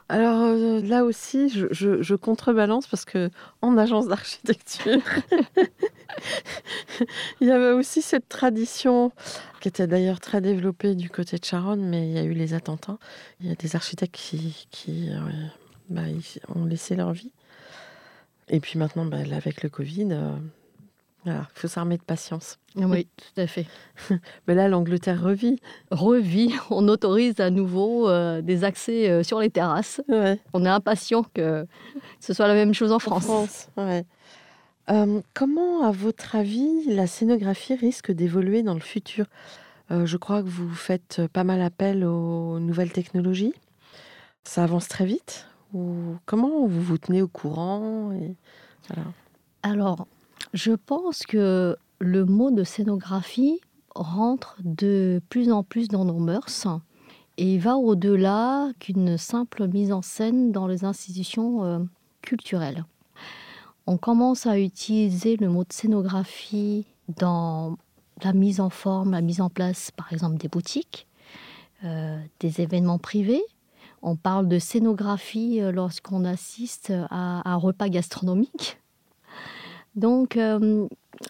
Alors 0.08 0.42
euh, 0.42 0.82
là 0.82 1.04
aussi, 1.04 1.50
je, 1.50 2.16
contrebalance 2.16 2.88
parce 2.88 3.06
que 3.06 3.30
en 3.62 3.78
agence 3.78 4.08
d'architecture, 4.08 5.02
il 7.42 7.48
y 7.48 7.52
avait 7.52 7.72
aussi 7.72 8.02
cette 8.02 8.28
tradition 8.28 9.12
qui 9.62 9.70
était 9.70 9.88
d'ailleurs 9.88 10.20
très 10.20 10.42
développée 10.42 10.96
du 10.96 11.10
côté 11.10 11.38
de 11.38 11.46
Charonne, 11.46 11.88
mais 11.88 12.08
il 12.08 12.14
y 12.14 12.18
a 12.18 12.24
eu 12.24 12.34
les 12.34 12.54
attentats. 12.54 12.98
Il 13.40 13.48
y 13.48 13.52
a 13.52 13.56
des 13.56 13.76
architectes 13.76 14.16
qui, 14.16 14.68
qui 14.70 15.10
bah, 15.90 16.02
ont 16.56 16.66
laissé 16.66 16.96
leur 16.96 17.14
vie. 17.14 17.32
Et 18.52 18.60
puis 18.60 18.78
maintenant, 18.78 19.06
bah, 19.06 19.24
là, 19.24 19.38
avec 19.38 19.64
le 19.64 19.70
Covid, 19.70 20.10
euh, 20.12 20.36
voilà, 21.24 21.48
il 21.56 21.60
faut 21.60 21.68
s'armer 21.68 21.98
de 21.98 22.04
patience. 22.04 22.58
Oui, 22.76 23.08
tout 23.18 23.42
à 23.42 23.48
fait. 23.48 23.66
Mais 24.48 24.56
là, 24.56 24.68
l'Angleterre 24.68 25.22
revit. 25.22 25.60
Revit, 25.92 26.54
on 26.70 26.88
autorise 26.88 27.40
à 27.40 27.50
nouveau 27.50 28.10
euh, 28.10 28.42
des 28.42 28.64
accès 28.64 29.10
euh, 29.10 29.24
sur 29.24 29.40
les 29.40 29.50
terrasses. 29.50 30.02
Ouais. 30.08 30.40
On 30.54 30.66
est 30.66 30.70
impatient 30.70 31.24
que 31.34 31.66
ce 32.20 32.34
soit 32.34 32.48
la 32.48 32.54
même 32.54 32.74
chose 32.74 32.92
en 32.92 32.96
En 32.96 33.00
France. 33.00 33.24
France, 33.24 33.70
ouais. 33.78 34.06
Euh, 34.90 35.22
comment, 35.34 35.84
à 35.84 35.92
votre 35.92 36.36
avis, 36.36 36.86
la 36.88 37.08
scénographie 37.08 37.76
risque 37.76 38.12
d'évoluer 38.12 38.64
dans 38.64 38.74
le 38.74 38.80
futur? 38.82 39.26
Je 39.90 40.16
crois 40.16 40.42
que 40.42 40.48
vous 40.48 40.74
faites 40.74 41.22
pas 41.34 41.44
mal 41.44 41.62
appel 41.62 42.06
aux 42.06 42.60
nouvelles 42.60 42.94
technologies. 42.94 43.54
Ça 44.46 44.64
avance 44.64 44.88
très 44.88 45.06
vite 45.06 45.48
Ou 45.74 46.16
comment 46.26 46.66
vous 46.66 46.82
vous 46.82 46.98
tenez 46.98 47.22
au 47.22 47.28
courant. 47.28 48.12
Alors, 49.64 50.08
je 50.54 50.74
pense 50.74 51.24
que 51.24 51.78
le 52.00 52.26
mot 52.26 52.52
de 52.52 52.64
scénographie 52.64 53.62
rentre 53.96 54.58
de 54.64 55.22
plus 55.30 55.52
en 55.52 55.64
plus 55.64 55.88
dans 55.88 56.06
nos 56.06 56.20
mœurs 56.20 56.68
et 57.38 57.58
va 57.58 57.78
au-delà 57.78 58.70
qu'une 58.80 59.18
simple 59.18 59.68
mise 59.68 59.92
en 59.92 60.02
scène 60.02 60.52
dans 60.52 60.68
les 60.68 60.84
institutions 60.84 61.64
euh, 61.64 61.80
culturelles. 62.22 62.86
On 63.88 63.98
commence 63.98 64.46
à 64.46 64.60
utiliser 64.60 65.38
le 65.38 65.50
mot 65.50 65.64
de 65.64 65.74
scénographie 65.74 66.86
dans 67.18 67.78
la 68.24 68.34
mise 68.34 68.60
en 68.60 68.70
forme, 68.70 69.12
la 69.12 69.22
mise 69.22 69.42
en 69.42 69.50
place, 69.50 69.92
par 69.92 70.14
exemple, 70.14 70.38
des 70.38 70.48
boutiques, 70.48 71.08
euh, 71.84 72.20
des 72.40 72.62
événements 72.62 73.00
privés. 73.00 73.44
On 74.04 74.16
parle 74.16 74.48
de 74.48 74.58
scénographie 74.58 75.62
euh, 75.62 75.72
lorsqu'on 75.72 76.26
assiste 76.26 76.92
à 77.10 77.50
un 77.50 77.56
repas 77.56 77.90
gastronomique. 77.90 78.80
Donc, 79.96 80.38
euh, 80.38 80.88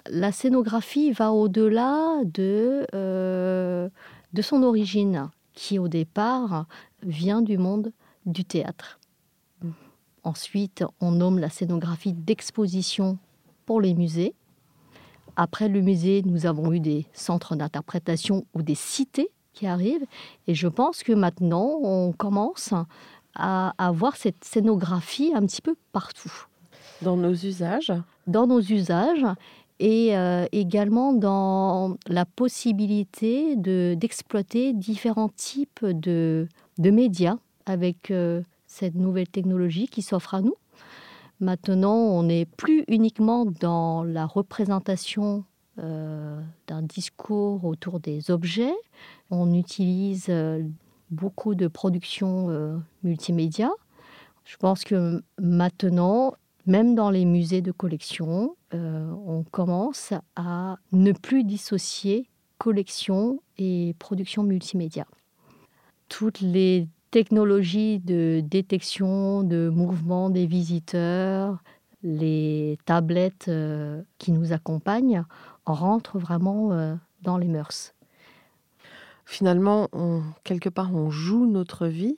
la 0.10 0.32
scénographie 0.32 1.12
va 1.12 1.32
au-delà 1.32 2.22
de, 2.24 2.88
euh, 2.94 3.90
de 4.34 4.42
son 4.42 4.64
origine, 4.64 5.30
qui 5.54 5.80
au 5.80 5.88
départ 5.88 6.66
vient 7.04 7.42
du 7.42 7.58
monde 7.58 7.92
du 8.26 8.46
théâtre. 8.46 9.00
Ensuite, 10.24 10.86
on 11.02 11.12
nomme 11.12 11.40
la 11.40 11.50
scénographie 11.50 12.14
d'exposition 12.14 13.18
pour 13.66 13.82
les 13.82 13.96
musées. 13.96 14.36
Après 15.36 15.68
le 15.68 15.82
musée, 15.82 16.22
nous 16.26 16.46
avons 16.46 16.72
eu 16.72 16.80
des 16.80 17.08
centres 17.14 17.56
d'interprétation 17.56 18.46
ou 18.54 18.62
des 18.62 18.76
cités 18.76 19.32
qui 19.54 19.68
arrivent. 19.68 20.06
Et 20.48 20.56
je 20.56 20.68
pense 20.68 21.04
que 21.04 21.14
maintenant, 21.14 21.80
on 21.82 22.12
commence 22.12 22.74
à 23.36 23.74
avoir 23.78 24.16
cette 24.16 24.44
scénographie 24.44 25.32
un 25.34 25.46
petit 25.46 25.62
peu 25.62 25.76
partout 25.94 26.32
Dans 27.02 27.16
nos 27.16 27.34
usages 27.34 27.94
dans 28.28 28.48
nos 28.48 28.62
usages 28.62 29.26
et 29.80 30.16
euh, 30.16 30.46
également 30.52 31.14
dans 31.14 31.98
la 32.08 32.26
possibilité 32.26 33.56
d'exploiter 33.56 34.74
différents 34.74 35.30
types 35.30 35.86
de, 35.86 36.48
de 36.78 36.92
médias 36.92 37.38
avec 37.66 38.12
euh, 38.12 38.42
cette 38.68 38.96
nouvelle 38.96 39.28
technologie 39.28 39.88
qui 39.88 40.02
s'offre 40.02 40.36
à 40.36 40.42
nous. 40.42 40.56
Maintenant, 41.40 41.96
on 41.96 42.24
n'est 42.24 42.46
plus 42.46 42.84
uniquement 42.88 43.46
dans 43.46 44.04
la 44.04 44.28
représentation 44.28 45.44
euh, 45.82 46.40
d'un 46.68 46.84
discours 46.84 47.66
autour 47.66 48.00
des 48.00 48.30
objets. 48.30 48.74
On 49.32 49.52
utilise 49.54 50.28
euh, 50.30 50.62
beaucoup 51.10 51.56
de 51.56 51.68
productions 51.68 52.50
euh, 52.50 52.78
multimédia. 53.04 53.72
Je 54.44 54.58
pense 54.58 54.84
que 54.84 55.24
maintenant, 55.40 56.34
même 56.68 56.94
dans 56.94 57.10
les 57.10 57.26
musées 57.26 57.62
de 57.62 57.72
collection, 57.72 58.56
on 58.74 59.44
commence 59.52 60.14
à 60.36 60.78
ne 60.92 61.12
plus 61.12 61.44
dissocier 61.44 62.30
collection 62.58 63.42
et 63.58 63.96
production 64.00 64.44
multimédia. 64.44 65.06
Toutes 66.10 66.42
les 66.42 66.88
technologies 67.12 68.00
de 68.00 68.42
détection 68.44 69.44
de 69.44 69.70
mouvements 69.70 70.30
des 70.30 70.46
visiteurs, 70.46 71.62
les 72.04 72.78
tablettes 72.86 73.52
qui 74.18 74.32
nous 74.32 74.54
accompagnent 74.54 75.24
rentrent 75.66 76.18
vraiment 76.18 76.72
euh, 76.72 76.96
dans 77.22 77.38
les 77.38 77.48
mœurs. 77.48 77.94
Finalement, 79.26 79.88
quelque 80.44 80.68
part, 80.68 80.94
on 80.94 81.10
joue 81.10 81.46
notre 81.46 81.88
vie 81.88 82.18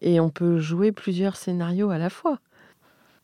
et 0.00 0.20
on 0.20 0.30
peut 0.30 0.60
jouer 0.60 0.92
plusieurs 0.92 1.34
scénarios 1.34 1.90
à 1.90 1.98
la 1.98 2.10
fois. 2.10 2.38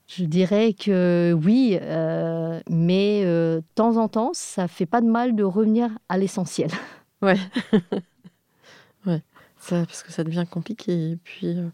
Je 0.09 0.25
dirais 0.25 0.73
que 0.73 1.33
oui, 1.41 1.79
euh, 1.81 2.61
mais 2.69 3.25
de 3.25 3.63
temps 3.77 3.99
en 3.99 4.09
temps, 4.09 4.31
ça 4.33 4.67
fait 4.67 4.87
pas 4.87 5.01
de 5.01 5.07
mal 5.07 5.37
de 5.37 5.45
revenir 5.45 5.91
à 6.09 6.19
l'essentiel. 6.19 6.71
Ouais. 7.23 7.37
ouais 9.07 9.23
parce 9.69 10.03
que 10.03 10.13
ça 10.13 10.25
devient 10.25 10.47
compliqué. 10.51 11.13
Et 11.13 11.17
puis, 11.17 11.49
il 11.49 11.59
euh, 11.59 11.71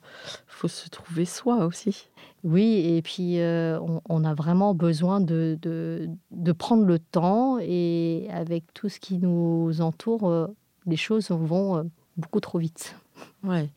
faut 0.46 0.68
se 0.68 0.88
trouver 0.88 1.24
soi 1.24 1.64
aussi. 1.66 2.08
Oui, 2.44 2.96
et 2.96 3.02
puis 3.02 3.40
euh, 3.40 3.80
on, 4.08 4.24
a 4.24 4.34
vraiment 4.34 4.74
besoin 4.74 5.20
de, 5.20 5.58
de, 5.62 6.52
prendre 6.52 6.84
le 6.84 6.98
temps. 6.98 7.58
Et 7.60 8.28
avec 8.30 8.72
tout 8.74 8.88
ce 8.88 9.00
qui 9.00 9.18
nous 9.18 9.80
entoure, 9.80 10.28
euh, 10.28 10.46
les 10.86 10.96
choses 10.96 11.30
vont 11.30 11.90
beaucoup 12.16 12.40
trop 12.40 12.58
vite. 12.58 12.96
Ouais. 13.42 13.68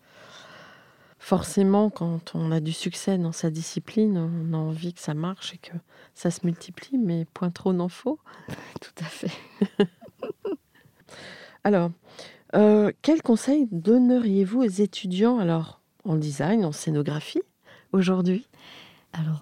Forcément, 1.17 1.89
quand 1.89 2.33
on 2.33 2.51
a 2.51 2.59
du 2.59 2.71
succès 2.71 3.17
dans 3.17 3.33
sa 3.33 3.49
discipline, 3.49 4.17
on 4.17 4.53
a 4.53 4.57
envie 4.57 4.93
que 4.93 5.01
ça 5.01 5.13
marche 5.13 5.53
et 5.53 5.57
que 5.57 5.73
ça 6.15 6.31
se 6.31 6.45
multiplie, 6.45 6.97
mais 6.97 7.25
point 7.33 7.51
trop 7.51 7.73
n'en 7.73 7.89
faut. 7.89 8.19
Tout 8.81 9.03
à 9.03 9.05
fait. 9.05 9.31
Alors, 11.63 11.91
euh, 12.55 12.91
quel 13.01 13.21
conseil 13.21 13.67
donneriez-vous 13.71 14.61
aux 14.61 14.67
étudiants 14.67 15.39
alors 15.39 15.81
en 16.05 16.15
design, 16.15 16.65
en 16.65 16.71
scénographie 16.71 17.41
aujourd'hui 17.91 18.47
alors, 19.11 19.41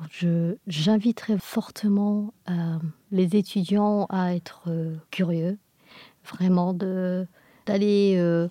j'inviterais 0.65 1.37
fortement 1.37 2.33
euh, 2.49 2.77
les 3.11 3.35
étudiants 3.35 4.05
à 4.09 4.33
être 4.33 4.61
euh, 4.67 4.95
curieux, 5.11 5.57
vraiment 6.23 6.73
d'aller 6.73 8.47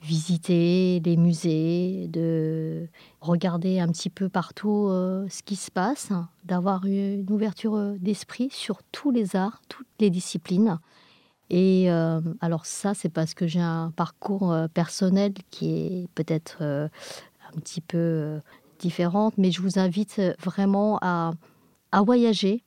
visiter 0.00 1.02
les 1.04 1.16
musées, 1.16 2.06
de 2.06 2.86
regarder 3.20 3.80
un 3.80 3.88
petit 3.88 4.10
peu 4.10 4.28
partout 4.28 4.86
ce 5.28 5.42
qui 5.42 5.56
se 5.56 5.72
passe, 5.72 6.10
d'avoir 6.44 6.86
une 6.86 7.26
ouverture 7.28 7.94
d'esprit 7.98 8.48
sur 8.52 8.78
tous 8.92 9.10
les 9.10 9.34
arts, 9.34 9.60
toutes 9.68 9.88
les 9.98 10.08
disciplines. 10.08 10.78
Et 11.52 11.90
euh, 11.90 12.20
alors 12.40 12.64
ça, 12.64 12.94
c'est 12.94 13.10
parce 13.10 13.34
que 13.34 13.46
j'ai 13.46 13.60
un 13.60 13.92
parcours 13.94 14.50
euh, 14.50 14.68
personnel 14.68 15.34
qui 15.50 15.74
est 15.74 16.08
peut-être 16.14 16.58
euh, 16.62 16.88
un 17.46 17.60
petit 17.60 17.82
peu 17.82 18.40
mais 19.38 19.50
je 19.50 19.60
vous 19.60 19.78
invite 19.78 20.20
vraiment 20.40 20.98
à, 21.02 21.32
à 21.90 22.02
voyager, 22.02 22.64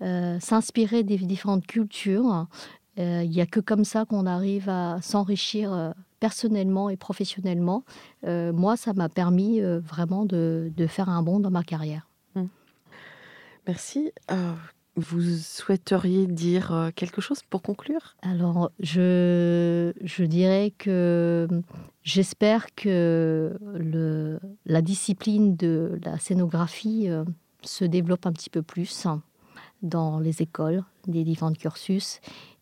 s'inspirer 0.00 1.02
des 1.02 1.18
différentes 1.18 1.66
cultures. 1.66 2.46
Il 2.96 3.30
n'y 3.30 3.40
a 3.40 3.46
que 3.46 3.60
comme 3.60 3.84
ça 3.84 4.04
qu'on 4.04 4.26
arrive 4.26 4.68
à 4.68 4.98
s'enrichir 5.02 5.94
personnellement 6.20 6.90
et 6.90 6.96
professionnellement. 6.96 7.84
moi, 8.24 8.76
ça 8.76 8.92
m'a 8.92 9.08
permis 9.08 9.60
vraiment 9.60 10.24
de, 10.24 10.72
de, 10.76 10.86
faire 10.86 11.08
un 11.08 11.22
bond 11.22 11.40
dans 11.40 11.50
ma 11.50 11.62
carrière. 11.62 12.08
Mmh. 12.34 12.44
Merci. 13.66 14.12
Vous 14.96 15.20
souhaiteriez 15.20 16.26
dire 16.26 16.72
euh, 16.72 16.90
quelque 16.94 17.20
chose 17.20 17.42
pour 17.42 17.60
conclure? 17.60 18.16
Alors, 18.22 18.70
je, 18.80 19.92
je 20.02 20.24
dirais 20.24 20.72
que 20.78 21.46
j'espère 22.02 22.74
que 22.74 23.58
le, 23.74 24.40
la 24.64 24.80
discipline 24.80 25.54
de 25.54 26.00
la 26.02 26.18
scénographie 26.18 27.10
euh, 27.10 27.24
se 27.62 27.84
développe 27.84 28.24
un 28.24 28.32
petit 28.32 28.48
peu 28.48 28.62
plus 28.62 29.06
dans 29.82 30.18
les 30.18 30.40
écoles, 30.40 30.82
des 31.06 31.24
différents 31.24 31.52
cursus, 31.52 32.20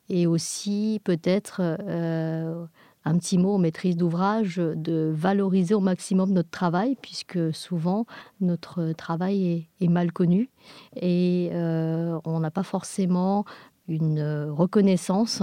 et 0.08 0.26
aussi 0.26 1.00
peut-être 1.04 1.60
euh, 1.60 2.66
un 3.04 3.18
petit 3.18 3.38
mot 3.38 3.54
aux 3.54 3.58
maîtrises 3.58 3.96
d'ouvrage 3.96 4.56
de 4.56 5.12
valoriser 5.14 5.74
au 5.74 5.80
maximum 5.80 6.32
notre 6.32 6.50
travail, 6.50 6.96
puisque 7.00 7.52
souvent 7.54 8.06
notre 8.40 8.92
travail 8.92 9.68
est, 9.80 9.88
mal 9.88 10.12
connu 10.12 10.48
et 10.96 11.50
euh, 11.52 12.18
on 12.24 12.40
n'a 12.40 12.50
pas 12.50 12.62
forcément 12.62 13.44
une 13.86 14.48
reconnaissance 14.48 15.42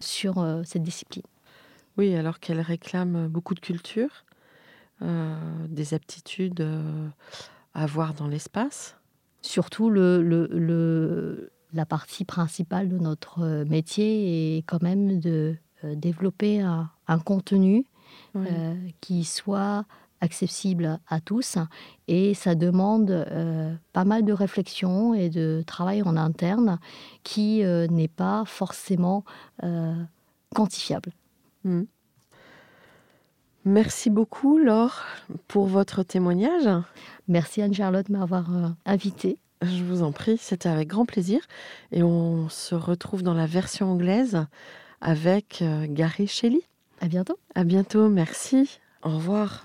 sur 0.00 0.38
euh, 0.38 0.62
cette 0.64 0.82
discipline. 0.82 1.22
Oui, 1.96 2.14
alors 2.16 2.40
qu'elle 2.40 2.60
réclame 2.60 3.28
beaucoup 3.28 3.54
de 3.54 3.60
culture, 3.60 4.24
euh, 5.02 5.36
des 5.68 5.94
aptitudes 5.94 6.68
à 7.74 7.84
avoir 7.84 8.12
dans 8.12 8.26
l'espace. 8.26 8.96
Surtout 9.40 9.88
le, 9.88 10.20
le, 10.20 11.52
la 11.72 11.86
partie 11.86 12.24
principale 12.24 12.88
de 12.88 12.98
notre 12.98 13.64
métier 13.64 14.58
est 14.58 14.62
quand 14.62 14.82
même 14.82 15.20
de 15.20 15.56
développer 15.82 16.60
un, 16.60 16.90
un 17.08 17.18
contenu 17.18 17.84
euh, 18.34 18.74
qui 19.00 19.24
soit 19.24 19.86
accessible 20.20 20.98
à 21.08 21.20
tous 21.20 21.56
et 22.06 22.34
ça 22.34 22.54
demande 22.54 23.10
euh, 23.10 23.74
pas 23.94 24.04
mal 24.04 24.24
de 24.24 24.32
réflexion 24.32 25.14
et 25.14 25.30
de 25.30 25.62
travail 25.66 26.02
en 26.02 26.16
interne 26.16 26.78
qui 27.22 27.64
euh, 27.64 27.86
n'est 27.86 28.08
pas 28.08 28.44
forcément 28.46 29.24
quantifiable. 30.54 31.12
Hmm. 31.64 31.84
Merci 33.64 34.10
beaucoup 34.10 34.58
Laure 34.58 35.02
pour 35.48 35.66
votre 35.66 36.02
témoignage. 36.02 36.68
Merci 37.26 37.62
Anne-Charlotte 37.62 38.06
de 38.08 38.12
m'avoir 38.12 38.50
invitée. 38.84 39.38
Je 39.62 39.82
vous 39.82 40.02
en 40.02 40.12
prie, 40.12 40.36
c'était 40.36 40.68
avec 40.68 40.88
grand 40.88 41.06
plaisir 41.06 41.40
et 41.90 42.02
on 42.02 42.50
se 42.50 42.74
retrouve 42.74 43.22
dans 43.22 43.34
la 43.34 43.46
version 43.46 43.92
anglaise 43.92 44.46
avec 45.00 45.62
Gary 45.88 46.26
Shelley. 46.26 46.62
À 47.00 47.08
bientôt. 47.08 47.38
À 47.54 47.64
bientôt, 47.64 48.08
merci. 48.08 48.80
Au 49.02 49.10
revoir. 49.10 49.64